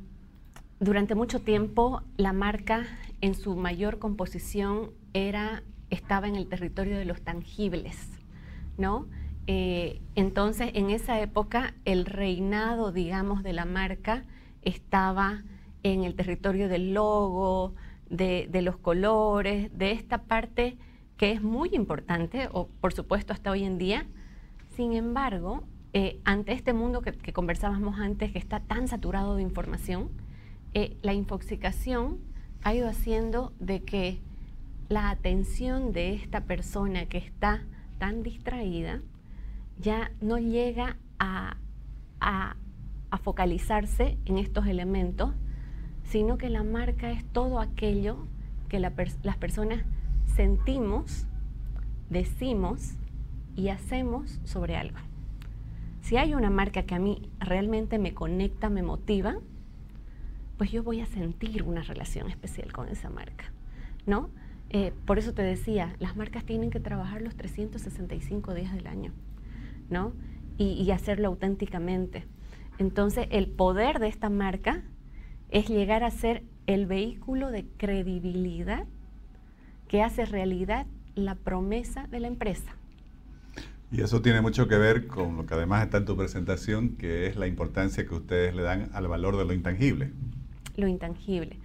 durante 0.80 1.14
mucho 1.14 1.40
tiempo, 1.40 2.02
la 2.16 2.32
marca 2.32 2.86
en 3.20 3.34
su 3.34 3.56
mayor 3.56 3.98
composición 3.98 4.90
era 5.14 5.62
estaba 5.90 6.26
en 6.28 6.36
el 6.36 6.48
territorio 6.48 6.98
de 6.98 7.04
los 7.04 7.20
tangibles, 7.22 7.96
¿no? 8.76 9.06
Eh, 9.46 10.00
entonces, 10.16 10.70
en 10.74 10.90
esa 10.90 11.20
época, 11.20 11.74
el 11.84 12.04
reinado, 12.04 12.90
digamos, 12.90 13.42
de 13.42 13.52
la 13.52 13.64
marca 13.64 14.24
estaba 14.62 15.42
en 15.92 16.04
el 16.04 16.14
territorio 16.14 16.68
del 16.68 16.94
logo, 16.94 17.74
de, 18.10 18.48
los 18.62 18.76
colores, 18.76 19.76
de 19.76 19.92
esta 19.92 20.22
parte 20.22 20.76
que 21.16 21.32
es 21.32 21.42
muy 21.42 21.70
importante, 21.72 22.48
o 22.52 22.68
por 22.80 22.92
supuesto 22.92 23.32
hasta 23.32 23.50
hoy 23.50 23.64
en 23.64 23.78
día. 23.78 24.06
Sin 24.76 24.92
embargo, 24.92 25.64
eh, 25.92 26.20
ante 26.24 26.52
este 26.52 26.72
mundo 26.72 27.00
que, 27.00 27.32
conversábamos 27.32 27.98
antes, 27.98 28.32
que 28.32 28.38
está 28.38 28.60
tan 28.60 28.88
saturado 28.88 29.36
de 29.36 29.42
información, 29.42 30.10
eh, 30.74 30.96
la 31.02 31.14
infoxicación 31.14 32.18
ha 32.62 32.74
ido 32.74 32.88
haciendo 32.88 33.52
de 33.58 33.82
que 33.82 34.20
la 34.88 35.10
atención 35.10 35.92
de 35.92 36.14
esta 36.14 36.42
persona 36.42 37.06
que 37.06 37.18
está 37.18 37.62
tan 37.98 38.22
distraída 38.22 39.00
ya 39.78 40.10
no 40.20 40.38
llega 40.38 40.96
a, 41.18 41.56
focalizarse 43.22 44.18
en 44.26 44.38
estos 44.38 44.66
elementos, 44.66 45.32
sino 46.08 46.38
que 46.38 46.48
la 46.48 46.62
marca 46.62 47.10
es 47.10 47.24
todo 47.24 47.60
aquello 47.60 48.16
que 48.68 48.80
las 48.80 49.36
personas 49.36 49.84
sentimos, 50.34 51.26
decimos 52.10 52.94
y 53.54 53.68
hacemos 53.68 54.40
sobre 54.44 54.76
algo. 54.76 54.98
Si 56.02 56.16
hay 56.16 56.34
una 56.34 56.50
marca 56.50 56.84
que 56.84 56.94
a 56.94 56.98
mí 56.98 57.30
realmente 57.40 57.98
me 57.98 58.14
conecta, 58.14 58.70
me 58.70 58.82
motiva, 58.82 59.36
pues 60.56 60.70
yo 60.70 60.82
voy 60.82 61.00
a 61.00 61.06
sentir 61.06 61.64
una 61.64 61.82
relación 61.82 62.30
especial 62.30 62.72
con 62.72 62.88
esa 62.88 63.10
marca, 63.10 63.52
¿no? 64.06 64.30
Eh, 64.70 64.92
por 65.04 65.18
eso 65.18 65.32
te 65.32 65.42
decía, 65.42 65.94
las 65.98 66.16
marcas 66.16 66.44
tienen 66.44 66.70
que 66.70 66.80
trabajar 66.80 67.22
los 67.22 67.36
365 67.36 68.54
días 68.54 68.74
del 68.74 68.86
año, 68.86 69.12
¿no? 69.90 70.12
Y, 70.58 70.90
hacerlo 70.90 71.28
auténticamente. 71.28 72.24
Entonces, 72.78 73.26
el 73.30 73.48
poder 73.48 73.98
de 73.98 74.08
esta 74.08 74.30
marca 74.30 74.82
es 75.50 75.68
llegar 75.68 76.04
a 76.04 76.10
ser 76.10 76.42
el 76.66 76.86
vehículo 76.86 77.50
de 77.50 77.66
credibilidad 77.76 78.86
que 79.88 80.02
hace 80.02 80.24
realidad 80.24 80.86
la 81.14 81.34
promesa 81.34 82.06
de 82.08 82.20
la 82.20 82.28
empresa. 82.28 82.76
Y 83.92 84.02
eso 84.02 84.20
tiene 84.20 84.40
mucho 84.40 84.66
que 84.66 84.76
ver 84.76 85.06
con 85.06 85.36
lo 85.36 85.46
que 85.46 85.54
además 85.54 85.84
está 85.84 85.98
en 85.98 86.04
tu 86.04 86.16
presentación, 86.16 86.96
que 86.96 87.26
es 87.26 87.36
la 87.36 87.46
importancia 87.46 88.06
que 88.06 88.14
ustedes 88.14 88.54
le 88.54 88.62
dan 88.62 88.90
al 88.92 89.06
valor 89.06 89.36
de 89.36 89.44
lo 89.44 89.52
intangible. 89.52 90.10
Lo 90.76 90.88
intangible. 90.88 91.58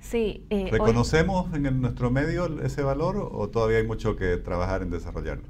Sí. 0.00 0.44
Eh, 0.50 0.68
¿Reconocemos 0.72 1.52
en 1.54 1.80
nuestro 1.80 2.10
medio 2.10 2.62
ese 2.62 2.82
valor 2.82 3.16
o 3.30 3.48
todavía 3.48 3.78
hay 3.78 3.86
mucho 3.86 4.16
que 4.16 4.36
trabajar 4.38 4.82
en 4.82 4.90
desarrollarlo? 4.90 5.44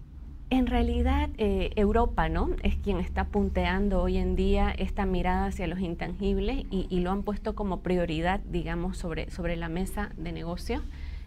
En 0.49 0.67
realidad, 0.67 1.29
eh, 1.39 1.73
Europa 1.75 2.29
¿no? 2.29 2.51
es 2.63 2.77
quien 2.77 2.99
está 2.99 3.25
punteando 3.25 4.01
hoy 4.01 4.17
en 4.17 4.37
día 4.37 4.71
esta 4.71 5.05
mirada 5.05 5.47
hacia 5.47 5.67
los 5.67 5.81
intangibles 5.81 6.65
y, 6.71 7.01
lo 7.01 7.11
han 7.11 7.25
puesto 7.25 7.57
como 7.57 7.81
prioridad, 7.81 8.41
digamos, 8.41 8.97
sobre, 8.97 9.31
sobre 9.31 9.57
la 9.57 9.69
mesa 9.69 10.13
de 10.17 10.31
negocio. 10.31 10.83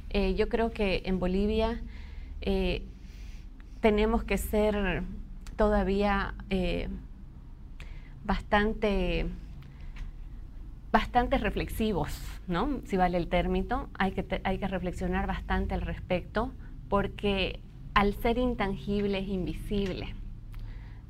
Eh, 0.09 0.35
yo 0.35 0.47
creo 0.47 0.71
que 0.71 1.01
en 1.05 1.19
Bolivia 1.19 1.81
tenemos 3.81 4.23
que 4.23 4.37
ser 4.37 5.03
todavía 5.57 6.33
bastante 8.23 9.27
bastante 10.91 11.37
reflexivos, 11.37 12.19
¿no? 12.47 12.79
Si 12.85 12.97
vale 12.97 13.17
el 13.17 13.27
término, 13.27 13.89
hay 13.97 14.11
que, 14.11 14.41
hay 14.43 14.57
que 14.57 14.67
reflexionar 14.67 15.27
bastante 15.27 15.75
al 15.75 15.81
respecto, 15.81 16.51
porque 16.87 17.59
al 17.99 18.13
ser 18.13 18.37
intangible 18.37 19.19
es 19.19 19.27
invisible, 19.27 20.15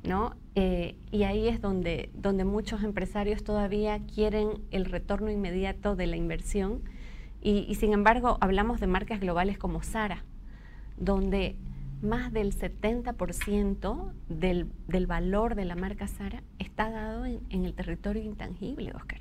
¿no? 0.02 0.34
Eh, 0.56 0.96
y 1.12 1.22
ahí 1.22 1.46
es 1.46 1.60
donde, 1.60 2.10
donde 2.14 2.44
muchos 2.44 2.82
empresarios 2.82 3.44
todavía 3.44 4.00
quieren 4.12 4.64
el 4.72 4.86
retorno 4.86 5.30
inmediato 5.30 5.94
de 5.94 6.08
la 6.08 6.16
inversión 6.16 6.82
y, 7.40 7.72
sin 7.76 7.92
embargo 7.92 8.38
hablamos 8.40 8.80
de 8.80 8.88
marcas 8.88 9.20
globales 9.20 9.56
como 9.56 9.84
Sara, 9.84 10.24
donde 10.96 11.54
más 12.02 12.32
del 12.32 12.52
70% 12.52 14.12
del, 14.28 14.66
del, 14.88 15.06
valor 15.06 15.54
de 15.54 15.66
la 15.66 15.76
marca 15.76 16.08
Sara 16.08 16.42
está 16.58 16.90
dado 16.90 17.24
en, 17.24 17.38
en 17.50 17.66
el 17.66 17.74
territorio 17.74 18.24
intangible, 18.24 18.90
Oscar. 18.96 19.20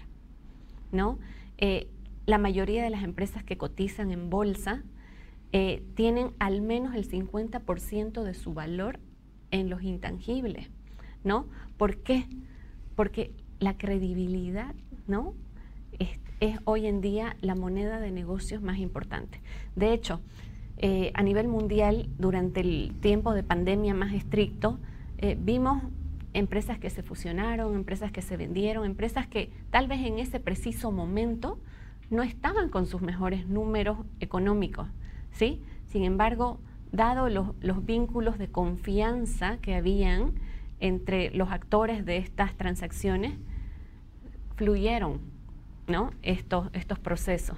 ¿no? 0.91 1.19
Eh, 1.59 1.87
la 2.25 2.39
mayoría 2.39 2.83
de 2.83 2.89
las 2.89 3.03
empresas 3.03 3.43
que 3.43 3.59
cotizan 3.59 4.09
en 4.09 4.31
bolsa 4.31 4.81
eh, 5.51 5.83
tienen 5.95 6.31
al 6.39 6.61
menos 6.61 6.95
el 6.95 7.09
50% 7.09 8.23
de 8.23 8.33
su 8.33 8.53
valor 8.53 8.99
en 9.51 9.69
los 9.69 9.81
intangibles, 9.81 10.69
¿no? 11.23 11.47
¿Por 11.77 11.97
qué? 11.97 12.25
Porque 12.95 13.31
la 13.59 13.77
credibilidad, 13.77 14.75
¿no? 15.07 15.33
Es, 15.97 16.19
hoy 16.63 16.85
en 16.85 17.01
día 17.01 17.35
la 17.41 17.55
moneda 17.55 17.99
de 17.99 18.11
negocios 18.11 18.61
más 18.61 18.77
importante. 18.77 19.41
De 19.75 19.91
hecho, 19.93 20.21
eh, 20.77 21.11
a 21.13 21.23
nivel 21.23 21.47
mundial, 21.47 22.07
durante 22.17 22.61
el 22.61 22.93
tiempo 23.01 23.33
de 23.33 23.43
pandemia 23.43 23.93
más 23.93 24.13
estricto, 24.13 24.79
vimos 25.37 25.83
empresas 26.33 26.79
que 26.79 26.89
se 26.89 27.03
fusionaron, 27.03 27.75
empresas 27.75 28.11
que 28.11 28.21
se 28.21 28.37
vendieron, 28.37 28.85
empresas 28.85 29.27
que 29.27 29.51
tal 29.71 29.87
vez 29.87 29.99
en 30.05 30.19
ese 30.19 30.39
preciso 30.39 30.91
momento 30.91 31.59
no 32.09 32.23
estaban 32.23 32.69
con 32.69 32.85
sus 32.85 33.01
mejores 33.01 33.47
números 33.47 33.97
económicos, 34.19 34.87
¿sí? 35.31 35.61
Sin 35.87 36.03
embargo, 36.03 36.59
dado 36.91 37.29
los, 37.29 37.85
vínculos 37.85 38.37
de 38.37 38.47
confianza 38.47 39.57
que 39.57 39.75
habían 39.75 40.33
entre 40.79 41.31
los 41.31 41.51
actores 41.51 42.05
de 42.05 42.17
estas 42.17 42.55
transacciones, 42.55 43.33
fluyeron 44.55 45.19
¿no? 45.87 46.11
estos, 46.21 46.69
estos 46.73 46.99
procesos. 46.99 47.57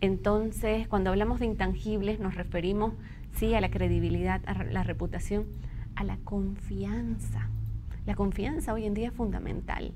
Entonces, 0.00 0.88
cuando 0.88 1.10
hablamos 1.10 1.40
de 1.40 1.46
intangibles, 1.46 2.18
nos 2.18 2.34
referimos, 2.34 2.94
sí, 3.32 3.54
a 3.54 3.60
la 3.60 3.70
credibilidad, 3.70 4.40
a 4.46 4.64
la 4.64 4.82
reputación, 4.82 5.46
a 5.94 6.04
la 6.04 6.16
confianza. 6.18 7.48
La 8.06 8.14
confianza 8.14 8.72
hoy 8.72 8.86
en 8.86 8.94
día 8.94 9.08
es 9.08 9.14
fundamental. 9.14 9.92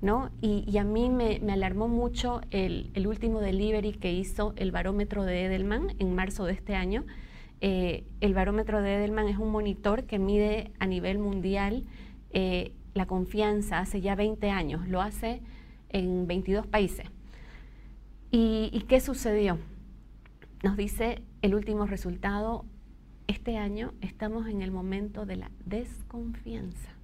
¿no? 0.00 0.30
Y, 0.40 0.78
a 0.78 0.84
mí 0.84 1.10
me, 1.10 1.40
alarmó 1.52 1.88
mucho 1.88 2.40
el, 2.50 2.90
último 3.06 3.40
delivery 3.40 3.92
que 3.92 4.12
hizo 4.12 4.54
el 4.56 4.72
barómetro 4.72 5.24
de 5.24 5.44
Edelman 5.44 5.94
en 5.98 6.14
marzo 6.14 6.46
de 6.46 6.52
este 6.52 6.74
año. 6.74 7.04
Eh, 7.60 8.04
el 8.20 8.32
barómetro 8.32 8.80
de 8.80 8.94
Edelman 8.94 9.28
es 9.28 9.38
un 9.38 9.50
monitor 9.50 10.04
que 10.04 10.18
mide 10.18 10.72
a 10.78 10.86
nivel 10.86 11.18
mundial 11.18 11.84
eh, 12.32 12.72
la 12.94 13.06
confianza 13.06 13.78
hace 13.78 14.00
ya 14.00 14.14
20 14.14 14.50
años, 14.50 14.88
lo 14.88 15.02
hace 15.02 15.42
en 15.90 16.26
22 16.26 16.66
países. 16.66 17.06
¿Y 18.32 18.84
qué 18.88 19.00
sucedió? 19.00 19.58
Nos 20.62 20.76
dice 20.76 21.22
el 21.42 21.54
último 21.54 21.86
resultado, 21.86 22.64
este 23.26 23.56
año 23.56 23.92
estamos 24.00 24.46
en 24.46 24.62
el 24.62 24.70
momento 24.70 25.26
de 25.26 25.36
la 25.36 25.50
desconfianza. 25.64 26.99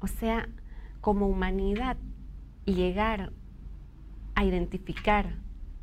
O 0.00 0.06
sea, 0.06 0.48
como 1.00 1.26
humanidad, 1.26 1.96
llegar 2.64 3.32
a 4.34 4.44
identificar 4.44 5.34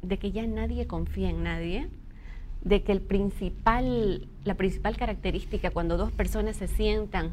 de 0.02 0.18
que 0.18 0.32
ya 0.32 0.46
nadie 0.48 0.88
confía 0.88 1.30
en 1.30 1.44
nadie, 1.44 1.90
de 2.62 2.84
que 2.84 2.92
el 2.92 3.02
principal, 3.02 4.28
la 4.44 4.56
principal 4.56 4.98
característica 4.98 5.72
cuando 5.72 5.98
dos 5.98 6.12
personas 6.12 6.58
se 6.58 6.68
sientan 6.68 7.32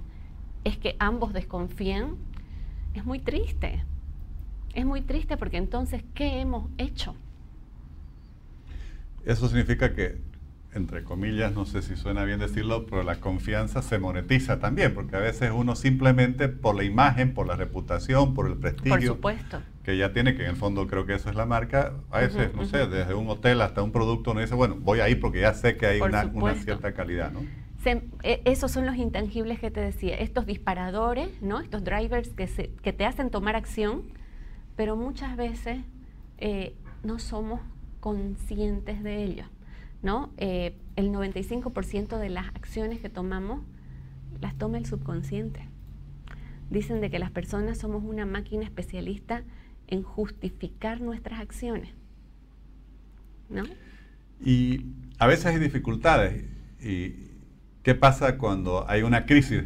es 0.65 0.79
que 0.79 0.97
ambos 0.99 1.33
desconfían, 1.33 2.17
es 2.95 3.05
muy 3.05 3.19
triste. 3.19 3.85
Es 4.75 4.85
muy 4.85 5.03
triste 5.03 5.37
porque 5.37 5.57
entonces, 5.57 6.03
¿qué 6.15 6.41
hemos 6.41 6.69
hecho? 6.79 7.15
Eso 9.25 9.49
significa 9.49 9.95
que 9.95 10.21
entre 10.75 11.05
comillas, 11.05 11.53
no 11.53 11.65
sé 11.65 11.83
si 11.83 11.97
suena 11.97 12.25
bien 12.25 12.39
decirlo, 12.39 12.87
pero 12.87 13.03
la 13.03 13.17
confianza 13.17 13.83
se 13.83 13.99
monetiza 13.99 14.59
también, 14.59 14.95
porque 14.95 15.17
a 15.17 15.21
veces 15.21 15.51
uno 15.55 15.77
simplemente 15.77 16.49
por 16.49 16.75
la 16.75 16.85
imagen, 16.85 17.35
por 17.35 17.47
la 17.47 17.57
reputación, 17.57 18.35
por 18.35 18.49
el 18.49 18.57
prestigio 18.57 19.19
que 19.85 19.97
ya 19.99 20.13
tiene, 20.13 20.35
que 20.35 20.45
en 20.45 20.51
el 20.51 20.57
fondo 20.57 20.87
creo 20.87 21.05
que 21.05 21.15
eso 21.15 21.29
es 21.29 21.37
la 21.37 21.45
marca, 21.45 21.93
a 22.11 22.21
veces, 22.21 22.55
no 22.55 22.65
sé, 22.65 22.87
desde 22.87 23.15
un 23.15 23.29
hotel 23.29 23.61
hasta 23.61 23.83
un 23.83 23.93
producto, 23.93 24.31
uno 24.31 24.41
dice, 24.41 24.55
bueno, 24.55 24.77
voy 24.81 25.01
ahí 25.01 25.15
porque 25.15 25.41
ya 25.41 25.53
sé 25.53 25.77
que 25.77 25.87
hay 25.87 26.01
una, 26.01 26.55
cierta 26.55 26.95
calidad, 26.95 27.31
¿no? 27.33 27.41
E, 28.23 28.41
esos 28.47 28.71
son 28.71 28.87
los 28.87 28.97
intangibles 28.97 29.59
que 29.59 29.71
te 29.71 29.81
decía, 29.81 30.17
estos 30.17 30.47
disparadores, 30.47 31.29
¿no? 31.43 31.61
estos 31.61 31.85
drivers 31.85 32.31
que, 32.31 32.47
se, 32.47 32.71
que 32.83 32.95
te 32.95 33.05
hacen 33.05 33.31
tomar 33.31 33.57
acción, 33.57 34.05
pero 34.75 34.97
muchas 34.97 35.37
veces 35.37 35.79
eh, 36.39 36.75
no 37.03 37.19
somos 37.19 37.61
conscientes 38.01 39.03
de 39.03 39.23
ello. 39.23 39.45
¿No? 40.05 40.33
Eh, 40.37 40.77
el 40.97 41.11
95% 41.11 42.19
de 42.19 42.29
las 42.29 42.49
acciones 42.49 43.01
que 43.01 43.09
tomamos 43.09 43.63
las 44.41 44.55
toma 44.55 44.77
el 44.77 44.87
subconsciente. 44.87 45.67
Dicen 46.71 47.01
de 47.01 47.11
que 47.11 47.19
las 47.19 47.31
personas 47.31 47.79
somos 47.79 48.05
una 48.05 48.27
máquina 48.27 48.65
especialista 48.65 49.43
en 49.89 50.03
justificar 50.03 51.01
nuestras 51.01 51.41
acciones. 51.41 51.91
¿No? 53.49 53.65
Y 54.45 54.85
a 55.19 55.27
veces 55.27 55.47
hay 55.47 55.59
dificultades. 55.59 56.45
¿Y 56.81 57.31
qué 57.83 57.95
pasa 57.95 58.37
cuando 58.37 58.89
hay 58.89 59.03
una 59.03 59.25
crisis 59.25 59.63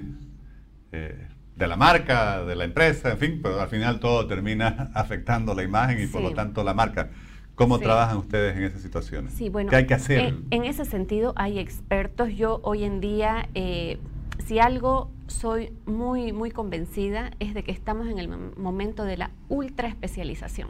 eh, 0.93 1.27
de 1.57 1.67
la 1.67 1.77
marca, 1.77 2.45
de 2.45 2.55
la 2.55 2.65
empresa, 2.65 3.11
en 3.11 3.19
fin, 3.19 3.41
pero 3.43 3.61
al 3.61 3.69
final 3.69 3.99
todo 3.99 4.27
termina 4.29 4.91
afectando 4.95 5.53
la 5.55 5.65
imagen 5.65 6.01
y 6.01 6.07
por 6.07 6.23
lo 6.23 6.33
tanto 6.33 6.63
la 6.63 6.75
marca? 6.75 7.11
¿Cómo 7.59 7.81
trabajan 7.81 8.19
ustedes 8.19 8.57
en 8.57 8.63
esas 8.63 8.81
situaciones? 8.83 9.35
Sí, 9.35 9.49
bueno, 9.49 9.71
¿Qué 9.71 9.77
hay 9.77 9.87
que 9.87 9.95
hacer? 9.95 10.37
En, 10.51 10.65
ese 10.65 10.85
sentido 10.85 11.33
hay 11.35 11.59
expertos. 11.59 12.33
Yo 12.33 12.61
hoy 12.63 12.85
en 12.85 13.01
día, 13.01 13.49
eh, 13.55 13.99
si 14.47 14.61
algo 14.61 15.11
soy 15.27 15.73
muy, 15.85 16.33
muy 16.33 16.53
convencida, 16.53 17.33
es 17.41 17.55
de 17.55 17.65
que 17.65 17.73
estamos 17.73 18.07
en 18.07 18.19
el 18.19 18.29
momento 18.29 19.05
de 19.05 19.17
la 19.17 19.33
ultra 19.49 19.89
especialización, 19.89 20.69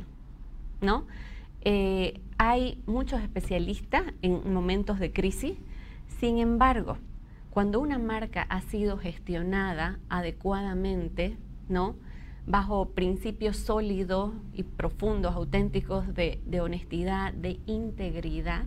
¿no? 0.81 1.07
Eh, 1.61 2.23
hay 2.39 2.81
muchos 2.87 3.21
especialistas 3.21 4.05
en 4.23 4.51
momentos 4.53 4.99
de 4.99 5.13
crisis, 5.13 5.59
sin 6.19 6.39
embargo, 6.39 6.97
cuando 7.51 7.81
una 7.81 7.99
marca 7.99 8.47
ha 8.49 8.63
sido 8.63 8.97
gestionada 8.97 9.99
adecuadamente, 10.09 11.37
¿no? 11.69 11.97
Bajo 12.49 12.87
principios 12.89 13.59
sólidos 13.59 14.33
y 14.55 14.63
profundos, 14.63 15.35
auténticos 15.35 16.15
de, 16.15 16.41
honestidad, 16.63 17.35
de 17.35 17.61
integridad, 17.67 18.65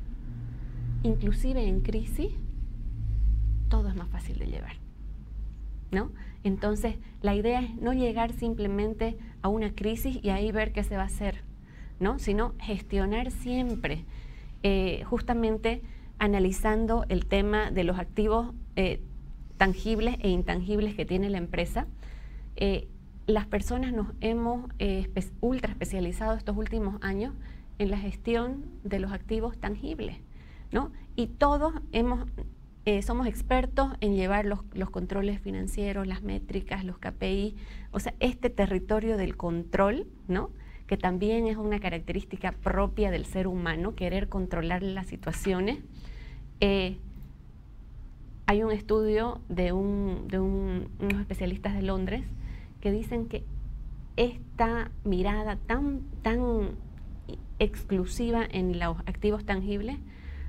inclusive 1.01 1.67
en 1.67 1.81
crisis, 1.81 2.31
todo 3.69 3.89
es 3.89 3.95
más 3.95 4.07
fácil 4.09 4.37
de 4.37 4.45
llevar. 4.45 4.75
¿No? 5.89 6.11
Entonces, 6.43 6.97
la 7.21 7.35
idea 7.35 7.59
es 7.61 7.75
no 7.75 7.93
llegar 7.93 8.33
simplemente 8.33 9.17
a 9.41 9.49
una 9.49 9.73
crisis 9.73 10.19
y 10.21 10.29
ahí 10.29 10.51
ver 10.51 10.73
qué 10.73 10.83
se 10.83 10.95
va 10.95 11.03
a 11.03 11.07
hacer, 11.07 11.43
¿no? 11.99 12.17
Sino 12.19 12.53
gestionar 12.59 13.31
siempre, 13.31 14.05
eh, 14.63 15.03
justamente 15.05 15.81
analizando 16.17 17.03
el 17.09 17.25
tema 17.25 17.71
de 17.71 17.83
los 17.83 17.99
activos 17.99 18.53
eh, 18.75 19.01
tangibles 19.57 20.17
e 20.21 20.29
intangibles 20.29 20.95
que 20.95 21.05
tiene 21.05 21.29
la 21.29 21.39
empresa, 21.39 21.87
eh, 22.55 22.87
las 23.27 23.45
personas 23.45 23.93
nos 23.93 24.07
hemos 24.19 24.69
eh, 24.79 25.07
ultra 25.41 25.71
especializado 25.71 26.35
estos 26.35 26.57
últimos 26.57 27.01
años 27.01 27.33
en 27.79 27.91
la 27.91 27.97
gestión 27.97 28.65
de 28.83 28.99
los 28.99 29.11
activos 29.11 29.57
tangibles, 29.57 30.17
¿no? 30.71 30.91
Y 31.15 31.27
todos 31.27 31.73
hemos, 31.91 32.27
eh, 32.85 33.01
somos 33.01 33.27
expertos 33.27 33.91
en 34.01 34.15
llevar 34.15 34.45
los, 34.45 34.59
los, 34.73 34.89
controles 34.89 35.39
financieros, 35.39 36.07
las 36.07 36.21
métricas, 36.21 36.83
los 36.83 36.97
KPI, 36.97 37.55
o 37.91 37.99
sea, 37.99 38.13
este 38.19 38.49
territorio 38.49 39.17
del 39.17 39.37
control, 39.37 40.07
¿no? 40.27 40.49
Que 40.87 40.97
también 40.97 41.47
es 41.47 41.57
una 41.57 41.79
característica 41.79 42.51
propia 42.51 43.11
del 43.11 43.25
ser 43.25 43.47
humano, 43.47 43.95
querer 43.95 44.29
controlar 44.29 44.83
las 44.83 45.07
situaciones. 45.07 45.79
Eh, 46.59 46.97
hay 48.45 48.63
un 48.63 48.71
estudio 48.71 49.39
de, 49.47 49.71
un, 49.71 50.27
de 50.27 50.39
unos 50.39 51.19
especialistas 51.21 51.73
de 51.73 51.83
Londres 51.83 52.23
que 52.81 52.91
dicen 52.91 53.27
que 53.27 53.45
esta 54.17 54.91
mirada 55.03 55.55
tan, 55.55 56.01
tan 56.21 56.71
exclusiva 57.59 58.45
en 58.49 58.79
los 58.79 58.99
activos 59.05 59.45
tangibles 59.45 59.97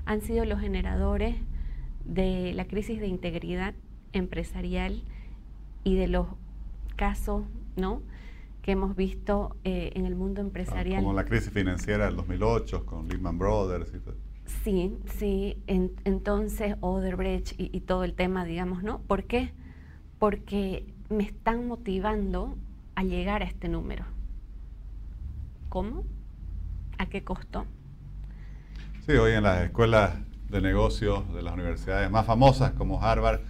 han 0.05 0.21
sido 0.23 0.45
los 0.45 0.61
generadores 0.61 1.37
de 2.05 2.53
la 2.55 2.67
crisis 2.67 2.99
de 3.01 3.07
integridad 3.07 3.75
empresarial 4.12 5.03
y 5.85 5.95
de 5.95 6.09
los 6.09 6.27
casos 6.97 7.45
¿no? 7.77 8.03
que 8.62 8.73
hemos 8.73 8.97
visto 8.97 9.57
eh, 9.65 9.93
en 9.95 10.07
el 10.07 10.15
mundo 10.15 10.41
empresarial. 10.41 11.03
Como 11.03 11.15
la 11.15 11.25
crisis 11.25 11.51
financiera 11.51 12.07
del 12.07 12.17
2008 12.17 12.87
con 12.87 13.09
Lehman 13.09 13.39
Brothers. 13.39 13.93
Y 13.95 13.99
todo. 13.99 14.15
Sí, 14.65 14.97
sí, 15.19 15.57
entonces 15.67 16.77
Oderbrecht 16.81 17.59
y, 17.59 17.71
y 17.73 17.81
todo 17.81 18.05
el 18.05 18.15
tema, 18.15 18.45
digamos, 18.45 18.83
¿no? 18.83 19.01
¿Por 19.03 19.25
qué? 19.25 19.53
Porque 20.19 20.87
me 21.12 21.25
están 21.25 21.66
motivando 21.69 22.57
a 22.95 23.04
llegar 23.04 23.42
a 23.42 23.47
este 23.47 23.69
número. 23.69 24.04
¿Cómo? 25.69 26.04
¿A 26.99 27.07
qué 27.07 27.25
costo? 27.25 27.64
Sí, 29.07 29.12
hoy 29.12 29.33
en 29.33 29.42
las 29.42 29.62
escuelas 29.64 30.14
de 30.49 30.61
negocios 30.61 31.33
de 31.35 31.42
las 31.42 31.54
universidades 31.54 32.11
más 32.11 32.26
famosas 32.26 32.73
como 32.73 33.02
Harvard 33.02 33.40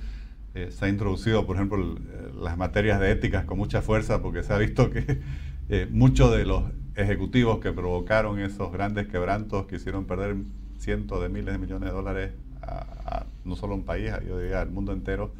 eh, 0.54 0.70
se 0.70 0.84
ha 0.84 0.88
introducido, 0.88 1.46
por 1.46 1.56
ejemplo, 1.56 1.96
las 2.34 2.56
materias 2.56 3.00
de 3.00 3.10
éticas 3.10 3.44
con 3.44 3.58
mucha 3.58 3.80
fuerza 3.80 4.20
porque 4.22 4.42
se 4.42 4.52
ha 4.52 4.58
visto 4.58 4.90
que 4.90 5.20
eh, 5.68 5.88
muchos 5.90 6.30
de 6.36 6.44
los 6.44 6.64
ejecutivos 6.94 7.58
que 7.58 7.72
provocaron 7.72 8.38
esos 8.38 8.70
grandes 8.70 9.08
quebrantos 9.08 9.66
que 9.66 9.76
hicieron 9.76 10.04
perder 10.04 10.36
cientos 10.78 11.22
de 11.22 11.28
miles 11.28 11.54
de 11.54 11.58
millones 11.58 11.88
de 11.88 11.94
dólares 11.94 12.32
a, 12.60 13.26
no 13.44 13.56
solo 13.56 13.74
un 13.74 13.84
país, 13.84 14.12
yo 14.26 14.38
diría 14.38 14.60
al 14.60 14.70
mundo 14.70 14.92
entero, 14.92 15.32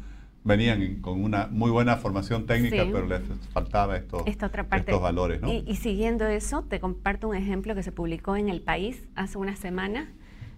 venían 0.43 1.01
con 1.01 1.23
una 1.23 1.47
muy 1.47 1.71
buena 1.71 1.97
formación 1.97 2.45
técnica, 2.45 2.83
pero 2.91 3.07
les 3.07 3.21
faltaba 3.51 3.95
esto, 3.95 4.23
estos 4.25 5.01
valores. 5.01 5.41
Y, 5.45 5.75
siguiendo 5.75 6.25
eso, 6.27 6.63
te 6.63 6.79
comparto 6.79 7.29
un 7.29 7.35
ejemplo 7.35 7.75
que 7.75 7.83
se 7.83 7.91
publicó 7.91 8.35
en 8.35 8.49
El 8.49 8.61
País 8.61 9.07
hace 9.15 9.37
una 9.37 9.55
semana. 9.55 10.11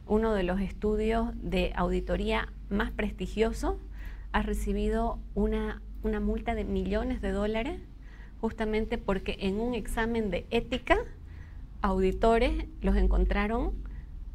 Uno 0.08 0.34
de 0.34 0.44
los 0.44 0.60
estudios 0.60 1.30
de 1.42 1.72
auditoría 1.76 2.50
más 2.70 2.92
prestigioso 2.92 3.80
ha 4.32 4.42
recibido 4.42 5.20
una, 5.34 5.82
una 6.04 6.20
multa 6.20 6.56
de 6.56 6.64
millones 6.64 7.22
de 7.22 7.32
dólares 7.32 7.80
justamente 8.42 8.98
porque 8.98 9.38
en 9.40 9.60
un 9.60 9.74
examen 9.74 10.30
de 10.30 10.46
ética, 10.52 10.98
auditores 11.82 12.66
los 12.82 12.96
encontraron 12.96 13.74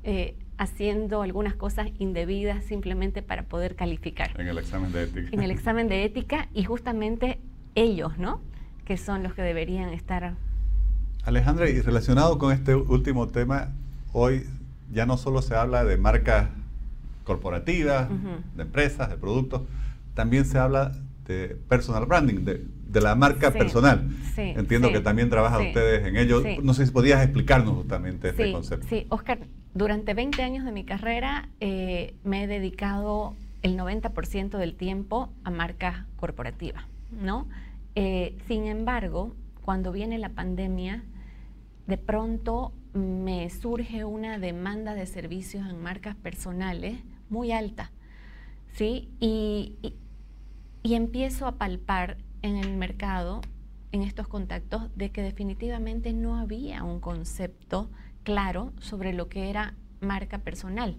eh, 0.03 0.35
haciendo 0.61 1.23
algunas 1.23 1.55
cosas 1.55 1.89
indebidas 1.99 2.63
simplemente 2.65 3.23
para 3.23 3.45
poder 3.45 3.77
calificar. 3.77 4.39
En 4.39 4.47
el 4.47 4.59
examen 4.59 4.93
de 4.93 5.05
ética. 5.05 5.29
En 5.33 5.43
el 5.43 5.51
examen 5.51 5.89
de 5.89 6.05
ética 6.05 6.49
y 6.53 6.65
justamente 6.65 7.41
ellos, 7.75 8.19
¿no? 8.19 8.43
Que 8.85 8.99
son 8.99 9.23
los 9.23 9.33
que 9.33 9.41
deberían 9.41 9.89
estar. 9.89 10.35
Alejandra, 11.25 11.71
y 11.71 11.81
relacionado 11.81 12.37
con 12.37 12.53
este 12.53 12.75
último 12.75 13.29
tema, 13.29 13.73
hoy 14.13 14.47
ya 14.93 15.07
no 15.07 15.17
solo 15.17 15.41
se 15.41 15.57
habla 15.57 15.83
de 15.83 15.97
marcas 15.97 16.51
corporativas, 17.25 18.11
de 18.55 18.63
empresas, 18.63 19.09
de 19.09 19.17
productos, 19.17 19.63
también 20.13 20.45
se 20.45 20.59
habla 20.59 20.93
de 21.31 21.57
personal 21.69 22.07
branding, 22.07 22.45
de, 22.45 23.01
la 23.01 23.15
marca 23.15 23.53
personal. 23.53 24.09
Entiendo 24.37 24.91
que 24.91 25.01
también 25.01 25.31
trabajan 25.31 25.69
ustedes 25.69 26.07
en 26.07 26.17
ello. 26.17 26.43
No 26.63 26.75
sé 26.75 26.87
si 26.87 26.93
podías 26.93 27.23
explicarnos 27.23 27.75
justamente 27.75 28.31
este 28.31 28.53
concepto. 28.53 28.87
Sí, 28.89 29.07
Oscar, 29.11 29.39
durante 29.75 30.13
20 30.15 30.43
años 30.43 30.65
de 30.65 30.73
mi 30.73 30.85
carrera 30.85 31.49
eh, 31.61 32.15
me 32.25 32.45
he 32.45 32.47
dedicado 32.49 33.35
el 33.63 33.79
90% 33.79 34.59
del 34.59 34.75
tiempo 34.75 35.31
a 35.45 35.51
marcas 35.51 36.05
corporativas, 36.17 36.85
¿no? 37.13 37.47
Eh, 37.95 38.37
sin 38.49 38.67
embargo, 38.67 39.35
cuando 39.65 39.93
viene 39.93 40.19
la 40.19 40.31
pandemia, 40.31 41.05
de 41.87 41.97
pronto 41.99 42.73
me 42.93 43.49
surge 43.51 44.05
una 44.05 44.39
demanda 44.39 44.95
de 44.95 45.07
servicios 45.07 45.69
en 45.69 45.81
marcas 45.81 46.17
personales 46.17 46.97
muy 47.29 47.53
alta, 47.53 47.93
¿sí? 48.73 49.09
Y, 49.21 49.77
y 49.83 49.95
empiezo 50.83 51.47
a 51.47 51.57
palpar 51.57 52.17
en 52.43 52.57
el 52.57 52.77
mercado, 52.77 53.41
en 53.93 54.03
estos 54.03 54.29
contactos, 54.29 54.95
de 54.97 55.11
que 55.11 55.23
definitivamente 55.23 56.13
no 56.13 56.37
había 56.37 56.83
un 56.85 57.01
concepto 57.01 57.91
claro 58.23 58.73
sobre 58.79 59.13
lo 59.13 59.29
que 59.29 59.51
era 59.51 59.75
marca 60.01 60.39
personal 60.39 60.97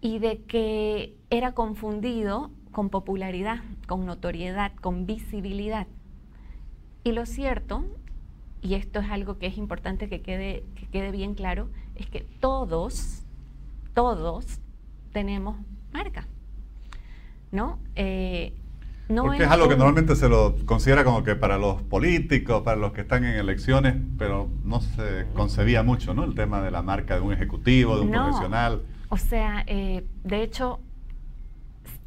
y 0.00 0.18
de 0.18 0.42
que 0.42 1.16
era 1.30 1.52
confundido 1.52 2.50
con 2.70 2.88
popularidad, 2.88 3.62
con 3.86 4.06
notoriedad, 4.06 4.72
con 4.80 5.06
visibilidad. 5.06 5.86
Y 7.02 7.12
lo 7.12 7.26
cierto, 7.26 7.84
y 8.62 8.74
esto 8.74 9.00
es 9.00 9.10
algo 9.10 9.38
que 9.38 9.46
es 9.46 9.58
importante 9.58 10.08
que 10.08 10.22
quede, 10.22 10.64
que 10.76 10.86
quede 10.86 11.10
bien 11.10 11.34
claro, 11.34 11.68
es 11.96 12.08
que 12.08 12.20
todos, 12.40 13.24
todos 13.94 14.60
tenemos 15.12 15.56
marca. 15.92 16.28
¿No? 17.52 17.78
Eh, 17.96 18.54
porque 19.16 19.42
es 19.42 19.50
algo 19.50 19.68
que 19.68 19.76
normalmente 19.76 20.14
se 20.14 20.28
lo 20.28 20.54
considera 20.64 21.02
como 21.02 21.24
que 21.24 21.34
para 21.34 21.58
los 21.58 21.82
políticos, 21.82 22.62
para 22.62 22.76
los 22.76 22.92
que 22.92 23.00
están 23.00 23.24
en 23.24 23.34
elecciones, 23.34 23.96
pero 24.18 24.48
no 24.64 24.80
se 24.80 25.26
concebía 25.34 25.82
mucho, 25.82 26.14
¿no? 26.14 26.24
El 26.24 26.34
tema 26.34 26.62
de 26.62 26.70
la 26.70 26.82
marca 26.82 27.16
de 27.16 27.20
un 27.20 27.32
ejecutivo, 27.32 27.96
de 27.96 28.02
un 28.02 28.10
profesional. 28.12 28.82
O 29.08 29.16
sea, 29.16 29.64
eh, 29.66 30.04
de 30.22 30.42
hecho, 30.42 30.78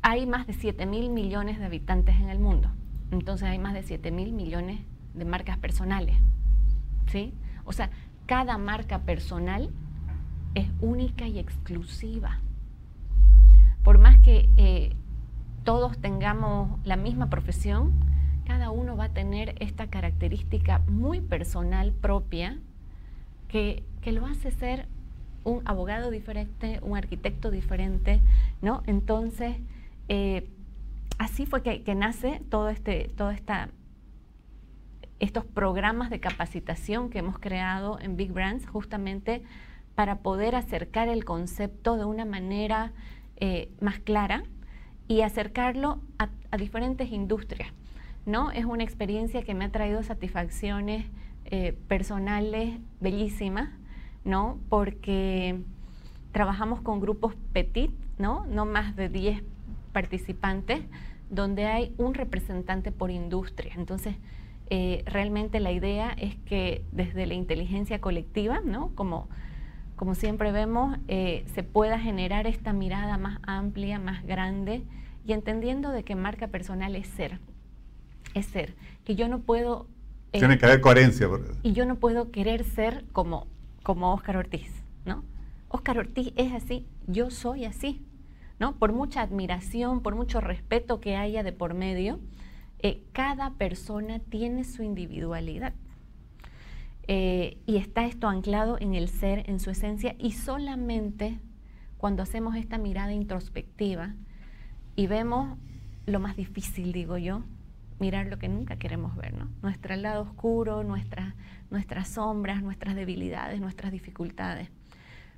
hay 0.01 0.25
más 0.25 0.47
de 0.47 0.53
7 0.53 0.85
mil 0.85 1.09
millones 1.09 1.59
de 1.59 1.65
habitantes 1.65 2.15
en 2.15 2.29
el 2.29 2.39
mundo. 2.39 2.69
Entonces 3.11 3.49
hay 3.49 3.59
más 3.59 3.73
de 3.73 3.83
7 3.83 4.09
mil 4.11 4.31
millones 4.31 4.79
de 5.13 5.25
marcas 5.25 5.57
personales. 5.57 6.15
¿Sí? 7.11 7.33
O 7.65 7.73
sea, 7.73 7.89
cada 8.25 8.57
marca 8.57 8.99
personal 8.99 9.71
es 10.55 10.67
única 10.79 11.27
y 11.27 11.39
exclusiva. 11.39 12.39
Por 13.83 13.97
más 13.97 14.19
que 14.21 14.49
eh, 14.55 14.95
todos 15.63 15.97
tengamos 15.97 16.79
la 16.85 16.95
misma 16.95 17.29
profesión, 17.29 17.93
cada 18.45 18.69
uno 18.69 18.97
va 18.97 19.05
a 19.05 19.09
tener 19.09 19.55
esta 19.59 19.87
característica 19.87 20.79
muy 20.87 21.21
personal 21.21 21.93
propia 21.93 22.59
que, 23.47 23.83
lo 24.05 24.25
hace 24.25 24.51
ser 24.51 24.87
un 25.45 25.61
abogado 25.65 26.11
diferente, 26.11 26.79
un 26.81 26.97
arquitecto 26.97 27.51
diferente, 27.51 28.19
¿no? 28.61 28.83
Entonces, 28.87 29.55
eh, 30.09 30.49
así 31.17 31.45
fue 31.45 31.61
que, 31.61 31.95
nace 31.95 32.41
todo 32.49 32.69
este, 32.69 33.09
toda 33.15 33.33
esta, 33.33 33.69
estos 35.19 35.45
programas 35.45 36.09
de 36.09 36.19
capacitación 36.19 37.09
que 37.09 37.19
hemos 37.19 37.39
creado 37.39 37.99
en 38.01 38.17
Big 38.17 38.33
Brands 38.33 38.67
justamente 38.67 39.43
para 39.95 40.17
poder 40.17 40.55
acercar 40.55 41.07
el 41.07 41.23
concepto 41.23 41.95
de 41.95 42.03
una 42.03 42.25
manera 42.25 42.91
eh, 43.37 43.71
más 43.79 43.99
clara 43.99 44.43
y 45.13 45.21
acercarlo 45.21 45.99
a, 46.17 46.29
diferentes 46.57 47.11
industrias. 47.11 47.71
¿no? 48.25 48.49
Es 48.49 48.65
una 48.65 48.83
experiencia 48.83 49.43
que 49.43 49.53
me 49.53 49.65
ha 49.65 49.69
traído 49.69 50.01
satisfacciones 50.01 51.05
eh, 51.45 51.77
personales 51.87 52.79
bellísimas, 52.99 53.69
¿no? 54.25 54.57
porque 54.69 55.59
trabajamos 56.31 56.81
con 56.81 56.99
grupos 56.99 57.35
petit, 57.53 57.91
¿no? 58.17 58.47
no 58.47 58.65
más 58.65 58.95
de 58.95 59.07
10 59.09 59.43
participantes, 59.91 60.81
donde 61.29 61.65
hay 61.67 61.93
un 61.99 62.15
representante 62.15 62.91
por 62.91 63.11
industria. 63.11 63.73
Entonces, 63.77 64.15
eh, 64.71 65.03
realmente 65.05 65.59
la 65.59 65.71
idea 65.71 66.09
es 66.17 66.37
que 66.37 66.85
desde 66.91 67.27
la 67.27 67.35
inteligencia 67.35 68.01
colectiva, 68.01 68.61
¿no? 68.65 68.89
como, 68.95 69.27
como 69.95 70.15
siempre 70.15 70.51
vemos, 70.51 70.97
eh, 71.07 71.45
se 71.53 71.63
pueda 71.63 71.99
generar 71.99 72.47
esta 72.47 72.73
mirada 72.73 73.17
más 73.17 73.39
amplia, 73.43 73.99
más 73.99 74.25
grande 74.25 74.83
y 75.25 75.33
entendiendo 75.33 75.91
de 75.91 76.03
que 76.03 76.15
marca 76.15 76.47
personal 76.47 76.95
es 76.95 77.07
ser, 77.07 77.39
es 78.33 78.45
ser, 78.47 78.75
que 79.05 79.15
yo 79.15 79.27
no 79.27 79.39
puedo... 79.39 79.87
Eh, 80.33 80.39
Tiene 80.39 80.57
que 80.57 80.65
haber 80.65 80.81
coherencia. 80.81 81.29
Y 81.61 81.73
yo 81.73 81.85
no 81.85 81.95
puedo 81.95 82.31
querer 82.31 82.63
ser 82.63 83.05
como, 83.11 83.47
como 83.83 84.13
Oscar 84.13 84.37
Ortiz, 84.37 84.83
¿no? 85.05 85.23
Oscar 85.69 85.99
Ortiz 85.99 86.33
es 86.35 86.53
así, 86.53 86.87
yo 87.07 87.29
soy 87.29 87.65
así, 87.65 88.01
¿no? 88.59 88.75
Por 88.75 88.93
mucha 88.93 89.21
admiración, 89.21 90.01
por 90.01 90.15
mucho 90.15 90.41
respeto 90.41 90.99
que 90.99 91.15
haya 91.15 91.43
de 91.43 91.51
por 91.51 91.73
medio, 91.73 92.19
eh, 92.79 93.01
cada 93.13 93.51
persona 93.51 94.19
tiene 94.19 94.63
su 94.63 94.83
individualidad. 94.83 95.73
Eh, 97.07 97.57
y 97.65 97.77
está 97.77 98.05
esto 98.05 98.27
anclado 98.27 98.77
en 98.79 98.93
el 98.93 99.09
ser, 99.09 99.49
en 99.49 99.59
su 99.59 99.69
esencia, 99.69 100.15
y 100.17 100.31
solamente 100.31 101.39
cuando 101.97 102.23
hacemos 102.23 102.55
esta 102.55 102.77
mirada 102.77 103.13
introspectiva 103.13 104.13
y 104.95 105.07
vemos 105.07 105.57
lo 106.05 106.19
más 106.19 106.35
difícil, 106.35 106.91
digo 106.91 107.17
yo, 107.17 107.43
mirar 107.99 108.27
lo 108.27 108.37
que 108.37 108.49
nunca 108.49 108.77
queremos 108.77 109.15
ver, 109.15 109.33
¿no? 109.33 109.49
Nuestro 109.61 109.95
lado 109.95 110.23
oscuro, 110.23 110.83
nuestras, 110.83 111.33
nuestras 111.69 112.09
sombras, 112.09 112.61
nuestras 112.61 112.95
debilidades, 112.95 113.61
nuestras 113.61 113.91
dificultades. 113.91 114.69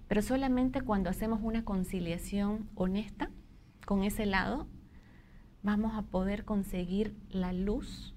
Pero 0.08 0.22
solamente 0.22 0.82
cuando 0.82 1.10
hacemos 1.10 1.40
una 1.44 1.64
conciliación 1.64 2.68
honesta 2.76 3.30
con 3.86 4.04
ese 4.04 4.26
lado, 4.26 4.68
vamos 5.62 5.96
a 5.96 6.04
poder 6.04 6.46
conseguir 6.46 7.16
la 7.30 7.54
luz 7.54 8.15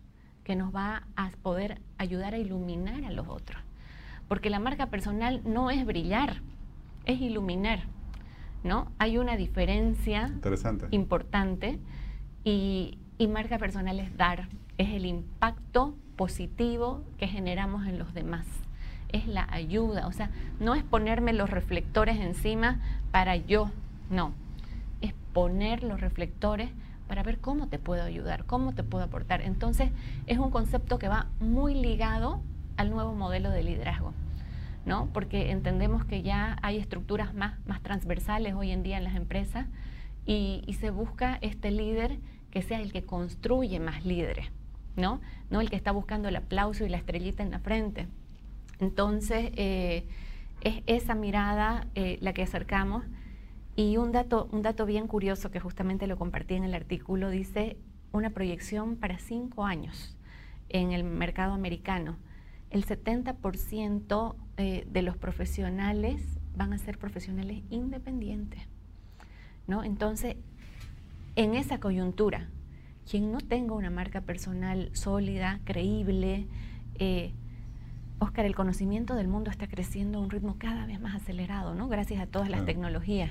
que 0.49 0.57
nos 0.57 0.75
va 0.75 1.03
a 1.15 1.29
poder 1.43 1.79
ayudar 1.99 2.33
a 2.33 2.39
iluminar 2.39 3.05
a 3.05 3.11
los 3.11 3.29
otros. 3.29 3.61
Porque 4.29 4.49
la 4.49 4.59
marca 4.59 4.87
personal 4.87 5.43
no 5.45 5.71
es 5.71 5.85
brillar, 5.85 6.41
es 7.05 7.21
iluminar. 7.21 7.81
¿no? 8.65 8.91
Hay 8.99 9.19
una 9.19 9.37
diferencia 9.37 10.33
importante 10.91 11.79
y, 12.45 12.97
y 13.19 13.27
marca 13.27 13.59
personal 13.59 14.01
es 14.01 14.17
dar, 14.17 14.49
es 14.79 14.89
el 14.89 15.05
impacto 15.05 15.95
positivo 16.17 17.05
que 17.19 17.29
generamos 17.29 17.87
en 17.87 17.99
los 17.99 18.15
demás 18.15 18.47
es 19.11 19.27
la 19.27 19.47
ayuda, 19.51 20.07
o 20.07 20.13
sea, 20.13 20.31
no 20.61 20.75
es 20.75 20.83
ponerme 20.83 21.33
los 21.33 21.49
reflectores 21.49 22.21
encima 22.21 22.79
para 23.11 23.37
yo, 23.37 23.71
no, 24.11 24.35
es 25.01 25.15
poner 25.33 25.83
los 25.83 25.99
reflectores 25.99 26.69
para 27.09 27.23
ver 27.23 27.39
cómo 27.39 27.67
te 27.69 27.79
puedo 27.79 28.03
ayudar, 28.05 28.45
cómo 28.45 28.75
te 28.75 28.85
puedo 28.85 29.05
aportar. 29.05 29.41
Entonces, 29.41 29.91
es 30.27 30.39
un 30.39 30.51
concepto 30.51 30.99
que 30.99 31.09
va 31.09 31.27
muy 31.41 31.75
ligado 31.75 32.41
al 32.77 32.91
nuevo 32.91 33.15
modelo 33.15 33.51
de 33.51 33.65
liderazgo, 33.65 34.13
¿no? 34.87 35.09
Porque 35.13 35.51
entendemos 35.51 36.05
que 36.05 36.23
ya 36.23 36.59
hay 36.63 36.77
estructuras 36.77 37.35
más, 37.35 37.59
más 37.67 37.83
transversales 37.83 38.55
hoy 38.55 38.71
en 38.71 38.83
día 38.83 38.99
en 38.99 39.05
las 39.05 39.17
empresas 39.17 39.67
y, 40.27 40.77
se 40.79 40.91
busca 40.91 41.39
este 41.41 41.71
líder 41.71 42.19
que 42.51 42.63
sea 42.63 42.81
el 42.81 42.93
que 42.93 43.03
construye 43.03 43.81
más 43.81 44.05
líderes, 44.05 44.47
¿no? 44.95 45.21
No 45.51 45.61
el 45.61 45.71
que 45.71 45.77
está 45.77 45.91
buscando 45.91 46.29
el 46.29 46.37
aplauso 46.37 46.85
y 46.85 46.89
la 46.89 46.99
estrellita 46.99 47.43
en 47.43 47.51
la 47.51 47.59
frente. 47.59 48.07
Entonces, 48.79 49.51
eh, 49.57 50.05
es 50.61 50.83
esa 50.87 51.15
mirada 51.15 51.87
eh, 51.95 52.19
la 52.21 52.33
que 52.33 52.43
acercamos 52.43 53.05
y 53.79 53.97
un 53.97 54.11
dato, 54.11 54.49
un 54.51 54.63
dato 54.63 54.87
bien 54.87 55.07
curioso 55.07 55.53
que 55.53 55.61
justamente 55.61 56.09
lo 56.09 56.17
compartí 56.17 56.55
en 56.55 56.65
el 56.65 56.75
artículo, 56.75 57.31
dice 57.31 57.77
una 58.11 58.31
proyección 58.31 58.97
para 58.97 59.21
cinco 59.21 59.65
años 59.65 60.17
en 60.69 60.91
el 60.91 61.05
mercado 61.05 61.53
americano. 61.53 62.17
El 62.71 62.85
70% 62.85 64.35
eh, 64.57 64.85
de 64.91 65.03
los 65.03 65.17
profesionales 65.17 66.41
van 66.57 66.73
a 66.73 66.79
ser 66.79 66.99
profesionales 66.99 67.63
independientes. 67.71 68.63
¿no? 69.69 69.85
Entonces, 69.85 70.35
en 71.37 71.55
esa 71.55 71.79
coyuntura, 71.79 72.49
quien 73.09 73.31
no 73.31 73.39
tenga 73.39 73.75
una 73.75 73.91
marca 73.91 74.23
personal 74.23 74.91
sólida, 74.93 75.61
creíble, 75.65 76.49
eh, 76.97 77.33
Oscar, 78.19 78.45
el 78.45 78.57
conocimiento 78.57 79.15
del 79.15 79.29
mundo 79.29 79.53
está 79.53 79.69
creciendo 79.69 80.19
a 80.19 80.23
un 80.23 80.31
ritmo 80.31 80.57
cada 80.59 80.85
vez 80.85 81.01
más 81.01 81.15
acelerado, 81.15 81.77
¿no? 81.77 81.87
Gracias 81.87 82.21
a 82.21 82.27
todas 82.27 82.51
las 82.51 82.65
tecnologías. 82.65 83.31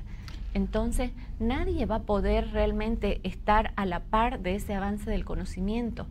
Entonces, 0.57 1.11
nadie 1.39 1.85
va 1.85 1.97
a 1.97 2.01
poder 2.01 2.49
realmente 2.49 3.21
estar 3.21 3.73
a 3.75 3.85
la 3.85 3.99
par 3.99 4.39
de 4.39 4.55
ese 4.55 4.73
avance 4.73 5.07
del 5.07 5.23
conocimiento. 5.23 6.07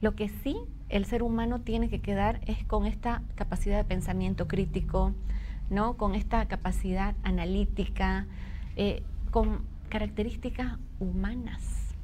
Lo 0.00 0.16
que 0.16 0.28
sí 0.28 0.56
el 0.88 1.04
ser 1.04 1.22
humano 1.22 1.60
tiene 1.60 1.88
que 1.88 2.00
quedar 2.00 2.40
es 2.44 2.64
con 2.64 2.86
esta 2.86 3.22
capacidad 3.36 3.76
de 3.76 3.84
pensamiento 3.84 4.48
crítico, 4.48 5.14
¿no? 5.70 5.96
con 5.96 6.16
esta 6.16 6.44
capacidad 6.48 7.14
analítica, 7.22 8.26
eh, 8.74 9.04
con 9.30 9.60
características 9.90 10.76
humanas. 10.98 11.94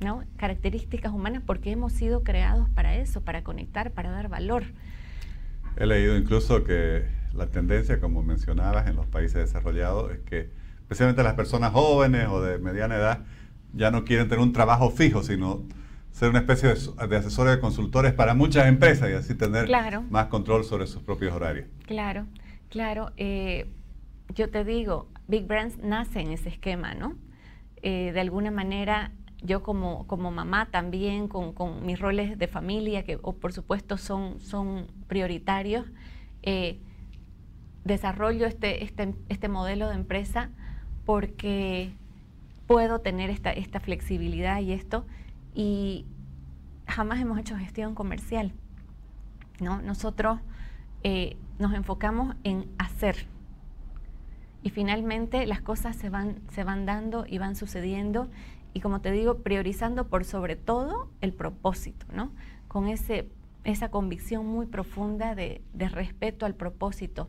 ¿no? 0.00 0.24
Características 0.38 1.12
humanas 1.12 1.42
porque 1.44 1.70
hemos 1.70 1.92
sido 1.92 2.22
creados 2.22 2.70
para 2.70 2.96
eso, 2.96 3.20
para 3.20 3.44
conectar, 3.44 3.90
para 3.90 4.10
dar 4.10 4.30
valor. 4.30 4.64
He 5.76 5.84
leído 5.84 6.16
incluso 6.16 6.64
que 6.64 7.04
la 7.34 7.48
tendencia, 7.48 8.00
como 8.00 8.22
mencionabas, 8.22 8.86
en 8.88 8.96
los 8.96 9.04
países 9.04 9.34
desarrollados 9.34 10.10
es 10.10 10.20
que 10.20 10.63
especialmente 10.84 11.22
las 11.22 11.34
personas 11.34 11.72
jóvenes 11.72 12.28
o 12.28 12.40
de 12.40 12.58
mediana 12.58 12.96
edad 12.96 13.20
ya 13.72 13.90
no 13.90 14.04
quieren 14.04 14.28
tener 14.28 14.42
un 14.42 14.52
trabajo 14.52 14.90
fijo, 14.90 15.22
sino 15.22 15.62
ser 16.12 16.30
una 16.30 16.38
especie 16.38 16.68
de, 16.68 17.16
asesores 17.16 17.56
de 17.56 17.60
consultores 17.60 18.12
para 18.12 18.34
muchas 18.34 18.68
empresas 18.68 19.10
y 19.10 19.14
así 19.14 19.34
tener 19.34 19.68
más 20.10 20.26
control 20.26 20.62
sobre 20.64 20.86
sus 20.86 21.02
propios 21.02 21.32
horarios. 21.32 21.66
Claro, 21.86 22.26
claro. 22.68 23.10
Eh, 23.16 23.68
yo 24.34 24.48
te 24.50 24.64
digo, 24.64 25.08
Big 25.26 25.46
Brands 25.46 25.78
nace 25.78 26.20
en 26.20 26.30
ese 26.30 26.50
esquema, 26.50 26.94
¿no? 26.94 27.16
Eh, 27.82 28.12
de 28.12 28.20
alguna 28.20 28.50
manera 28.50 29.10
yo 29.42 29.62
como, 29.62 30.06
como 30.06 30.30
mamá 30.30 30.70
también, 30.70 31.28
con, 31.28 31.52
con, 31.52 31.84
mis 31.84 31.98
roles 31.98 32.38
de 32.38 32.48
familia, 32.48 33.04
que 33.04 33.18
por 33.18 33.52
supuesto 33.52 33.98
son, 33.98 34.40
son 34.40 34.86
prioritarios, 35.06 35.86
eh, 36.42 36.78
desarrollo 37.84 38.46
este, 38.46 38.84
este, 38.84 39.14
este, 39.28 39.48
modelo 39.48 39.88
de 39.88 39.96
empresa 39.96 40.50
porque 41.04 41.92
puedo 42.66 43.00
tener 43.00 43.30
esta, 43.30 43.52
esta 43.52 43.80
flexibilidad 43.80 44.60
y 44.60 44.72
esto, 44.72 45.06
y 45.54 46.06
jamás 46.86 47.20
hemos 47.20 47.38
hecho 47.38 47.56
gestión 47.56 47.94
comercial. 47.94 48.52
¿no? 49.60 49.80
Nosotros 49.82 50.40
eh, 51.02 51.36
nos 51.58 51.74
enfocamos 51.74 52.34
en 52.44 52.66
hacer. 52.78 53.26
Y 54.62 54.70
finalmente 54.70 55.46
las 55.46 55.60
cosas 55.60 55.94
se 55.96 56.08
van, 56.08 56.40
se 56.50 56.64
van 56.64 56.86
dando 56.86 57.26
y 57.28 57.38
van 57.38 57.54
sucediendo 57.54 58.30
y 58.74 58.80
como 58.80 59.00
te 59.00 59.12
digo, 59.12 59.38
priorizando 59.38 60.08
por 60.08 60.24
sobre 60.24 60.56
todo 60.56 61.08
el 61.20 61.32
propósito, 61.32 62.06
¿no? 62.12 62.32
Con 62.66 62.88
ese, 62.88 63.28
esa 63.62 63.88
convicción 63.90 64.46
muy 64.46 64.66
profunda 64.66 65.36
de, 65.36 65.62
respeto 65.72 66.44
al 66.44 66.56
propósito, 66.56 67.28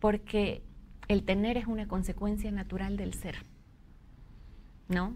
porque 0.00 0.62
el 1.10 1.24
tener 1.24 1.56
es 1.56 1.66
una 1.66 1.86
consecuencia 1.86 2.50
natural 2.50 2.96
del 2.96 3.14
ser, 3.14 3.36
¿no? 4.88 5.14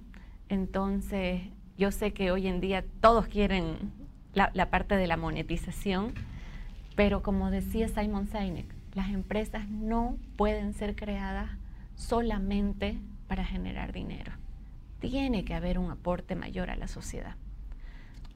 Entonces, 0.48 1.42
yo 1.78 1.90
sé 1.90 2.12
que 2.12 2.30
hoy 2.30 2.46
en 2.46 2.60
día 2.60 2.84
todos 3.00 3.26
quieren 3.26 3.92
la, 4.32 4.50
la 4.54 4.70
parte 4.70 4.96
de 4.96 5.06
la 5.06 5.16
monetización, 5.16 6.14
pero 6.96 7.22
como 7.22 7.50
decía 7.50 7.88
Simon 7.88 8.26
Sinek, 8.26 8.66
las 8.94 9.10
empresas 9.10 9.68
no 9.68 10.16
pueden 10.36 10.74
ser 10.74 10.96
creadas 10.96 11.50
solamente 11.96 12.98
para 13.28 13.44
generar 13.44 13.92
dinero 13.92 14.32
tiene 15.10 15.44
que 15.44 15.54
haber 15.54 15.78
un 15.78 15.90
aporte 15.90 16.34
mayor 16.34 16.70
a 16.70 16.76
la 16.76 16.88
sociedad. 16.88 17.34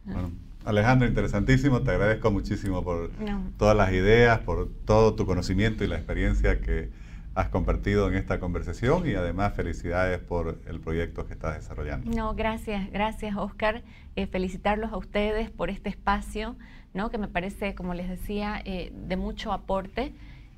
Bueno, 0.04 0.32
Alejandro, 0.64 1.08
interesantísimo, 1.08 1.80
te 1.82 1.92
agradezco 1.92 2.30
muchísimo 2.30 2.82
por 2.82 3.10
todas 3.56 3.76
las 3.76 3.92
ideas, 3.92 4.40
por 4.40 4.68
todo 4.84 5.14
tu 5.14 5.24
conocimiento 5.24 5.84
y 5.84 5.86
la 5.86 5.96
experiencia 5.96 6.60
que 6.60 6.90
has 7.38 7.50
compartido 7.50 8.08
en 8.08 8.16
esta 8.16 8.40
conversación 8.40 9.08
y 9.08 9.14
además 9.14 9.54
felicidades 9.54 10.18
por 10.18 10.60
el 10.66 10.80
proyecto 10.80 11.24
que 11.28 11.34
estás 11.34 11.54
desarrollando. 11.54 12.10
No, 12.10 12.34
gracias, 12.34 12.90
gracias 12.90 13.36
Oscar. 13.36 13.84
Eh, 14.16 14.26
felicitarlos 14.26 14.92
a 14.92 14.96
ustedes 14.96 15.48
por 15.48 15.70
este 15.70 15.88
espacio, 15.88 16.56
¿no? 16.94 17.10
que 17.10 17.18
me 17.18 17.28
parece, 17.28 17.76
como 17.76 17.94
les 17.94 18.08
decía, 18.08 18.60
eh, 18.64 18.92
de 18.92 19.16
mucho 19.16 19.52
aporte. 19.52 20.12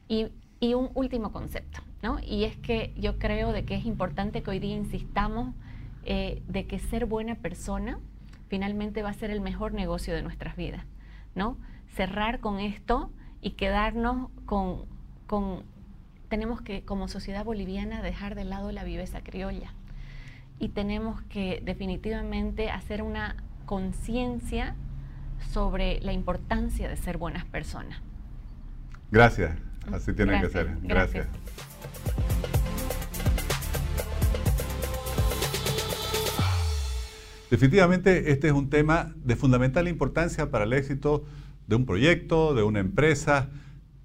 Y, 0.09 0.29
y, 0.59 0.73
un 0.73 0.91
último 0.95 1.33
concepto, 1.33 1.81
¿no? 2.03 2.19
y 2.19 2.45
es 2.45 2.57
que 2.57 2.95
yo 2.97 3.19
creo 3.19 3.53
de 3.53 3.67
que 3.67 3.75
es 3.75 3.85
importante 3.85 4.43
que 4.43 4.51
hoy 4.51 4.59
día 4.59 4.75
insistamos 4.75 5.55
eh, 6.05 6.43
de 6.49 6.67
que 6.67 6.79
ser 6.79 7.05
buena 7.05 7.35
persona 7.35 7.99
finalmente 8.49 9.03
va 9.03 9.11
a 9.11 9.15
ser 9.15 9.31
el 9.31 9.43
mejor 9.43 9.75
negocio 9.75 10.15
de 10.15 10.23
nuestras 10.23 10.57
vidas, 10.57 10.87
¿no? 11.35 11.59
Cerrar 11.95 12.41
con 12.41 12.59
esto 12.59 13.13
y 13.43 13.51
quedarnos 13.51 14.31
con, 14.47 14.87
con 15.27 15.63
tenemos 16.31 16.63
que 16.63 16.83
como 16.83 17.09
sociedad 17.09 17.45
boliviana 17.45 18.01
dejar 18.01 18.37
de 18.37 18.45
lado 18.45 18.71
la 18.71 18.85
viveza 18.85 19.21
criolla 19.21 19.75
y 20.61 20.69
tenemos 20.69 21.21
que 21.23 21.61
definitivamente 21.65 22.71
hacer 22.71 23.03
una 23.03 23.37
conciencia 23.67 24.77
sobre 25.53 26.01
la 26.01 26.13
importancia 26.13 26.89
de 26.89 26.97
ser 26.97 27.19
buenas 27.19 27.45
personas. 27.45 28.01
Gracias, 29.11 29.59
así 29.93 30.13
tiene 30.13 30.41
que 30.41 30.49
ser. 30.49 30.77
gracias. 30.83 31.27
Definitivamente 37.51 38.31
este 38.31 38.47
es 38.47 38.53
un 38.53 38.71
tema 38.71 39.13
de 39.17 39.35
fundamental 39.35 39.89
importancia 39.89 40.53
para 40.53 40.63
el 40.63 40.73
éxito 40.73 41.25
de 41.67 41.75
un 41.75 41.85
proyecto, 41.85 42.55
de 42.55 42.63
una 42.63 42.79
empresa, 42.79 43.49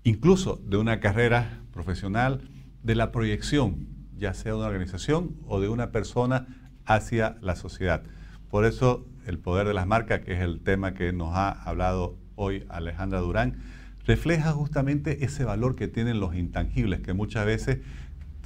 incluso 0.04 0.60
de 0.66 0.78
una 0.78 1.00
carrera 1.00 1.60
profesional, 1.76 2.42
de 2.82 2.96
la 2.96 3.12
proyección, 3.12 3.88
ya 4.18 4.34
sea 4.34 4.54
de 4.54 4.58
una 4.58 4.68
organización 4.68 5.36
o 5.46 5.60
de 5.60 5.70
una 5.70 5.92
persona 5.92 6.48
hacia 6.86 7.38
la 7.42 7.56
sociedad. 7.56 8.04
Por 8.50 8.66
eso 8.66 9.06
el 9.28 9.38
poder 9.38 9.68
de 9.68 9.74
las 9.74 9.86
marcas, 9.86 10.22
que 10.22 10.34
es 10.34 10.42
el 10.42 10.62
tema 10.62 10.94
que 10.94 11.12
nos 11.12 11.36
ha 11.36 11.50
hablado 11.50 12.18
hoy 12.36 12.66
Alejandra 12.70 13.20
Durán, 13.20 13.58
refleja 14.06 14.52
justamente 14.52 15.26
ese 15.26 15.44
valor 15.44 15.76
que 15.76 15.88
tienen 15.88 16.20
los 16.20 16.36
intangibles, 16.36 17.02
que 17.02 17.14
muchas 17.14 17.46
veces 17.46 17.80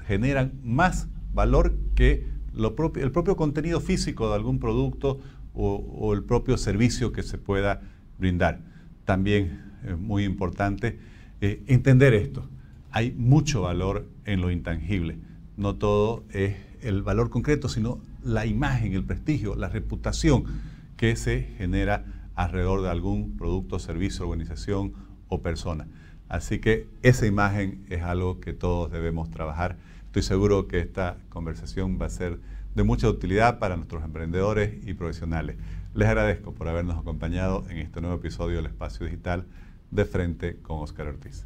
generan 0.08 0.54
más 0.64 1.08
valor 1.34 1.78
que 1.96 2.28
el 2.56 3.12
propio 3.12 3.36
contenido 3.36 3.80
físico 3.80 4.30
de 4.30 4.36
algún 4.36 4.60
producto 4.60 5.20
o, 5.54 6.14
el 6.14 6.24
propio 6.24 6.58
servicio 6.58 7.12
que 7.12 7.22
se 7.22 7.38
pueda 7.38 7.82
brindar. 8.18 8.62
También 9.06 9.62
es 9.86 9.98
muy 9.98 10.24
importante 10.24 11.00
eh, 11.42 11.64
entender 11.68 12.14
esto. 12.14 12.50
Hay 12.92 13.12
mucho 13.12 13.62
valor 13.62 14.08
en 14.26 14.42
lo 14.42 14.50
intangible. 14.50 15.20
No 15.58 15.76
todo 15.76 16.24
es 16.32 16.56
el 16.82 17.04
valor 17.04 17.30
concreto, 17.30 17.70
sino 17.70 18.00
la 18.24 18.46
imagen, 18.46 18.94
el 18.94 19.04
prestigio, 19.04 19.56
la 19.56 19.70
reputación 19.70 20.46
que 20.98 21.16
se 21.16 21.44
genera 21.58 22.06
alrededor 22.36 22.82
de 22.82 22.90
algún 22.90 23.38
producto, 23.38 23.80
servicio, 23.80 24.26
organización 24.26 24.94
o 25.28 25.42
persona. 25.42 25.88
Así 26.30 26.60
que 26.60 26.88
esa 27.04 27.26
imagen 27.26 27.86
es 27.90 28.02
algo 28.02 28.40
que 28.40 28.54
todos 28.54 28.92
debemos 28.92 29.30
trabajar. 29.30 29.78
Estoy 30.06 30.24
seguro 30.24 30.68
que 30.68 30.80
esta 30.80 31.18
conversación 31.30 32.00
va 32.02 32.08
a 32.08 32.10
ser 32.10 32.40
de 32.76 32.84
mucha 32.84 33.10
utilidad 33.10 33.60
para 33.60 33.76
nuestros 33.76 34.04
emprendedores 34.04 34.76
y 34.88 34.94
profesionales. 34.94 35.58
Les 35.94 36.08
agradezco 36.08 36.54
por 36.54 36.68
habernos 36.68 36.98
acompañado 36.98 37.66
en 37.70 37.78
este 37.78 38.02
nuevo 38.02 38.16
episodio 38.18 38.58
del 38.58 38.68
Espacio 38.68 39.06
Digital 39.06 39.46
de 39.92 40.06
Frente 40.06 40.58
con 40.62 40.80
Oscar 40.80 41.08
Ortiz. 41.08 41.46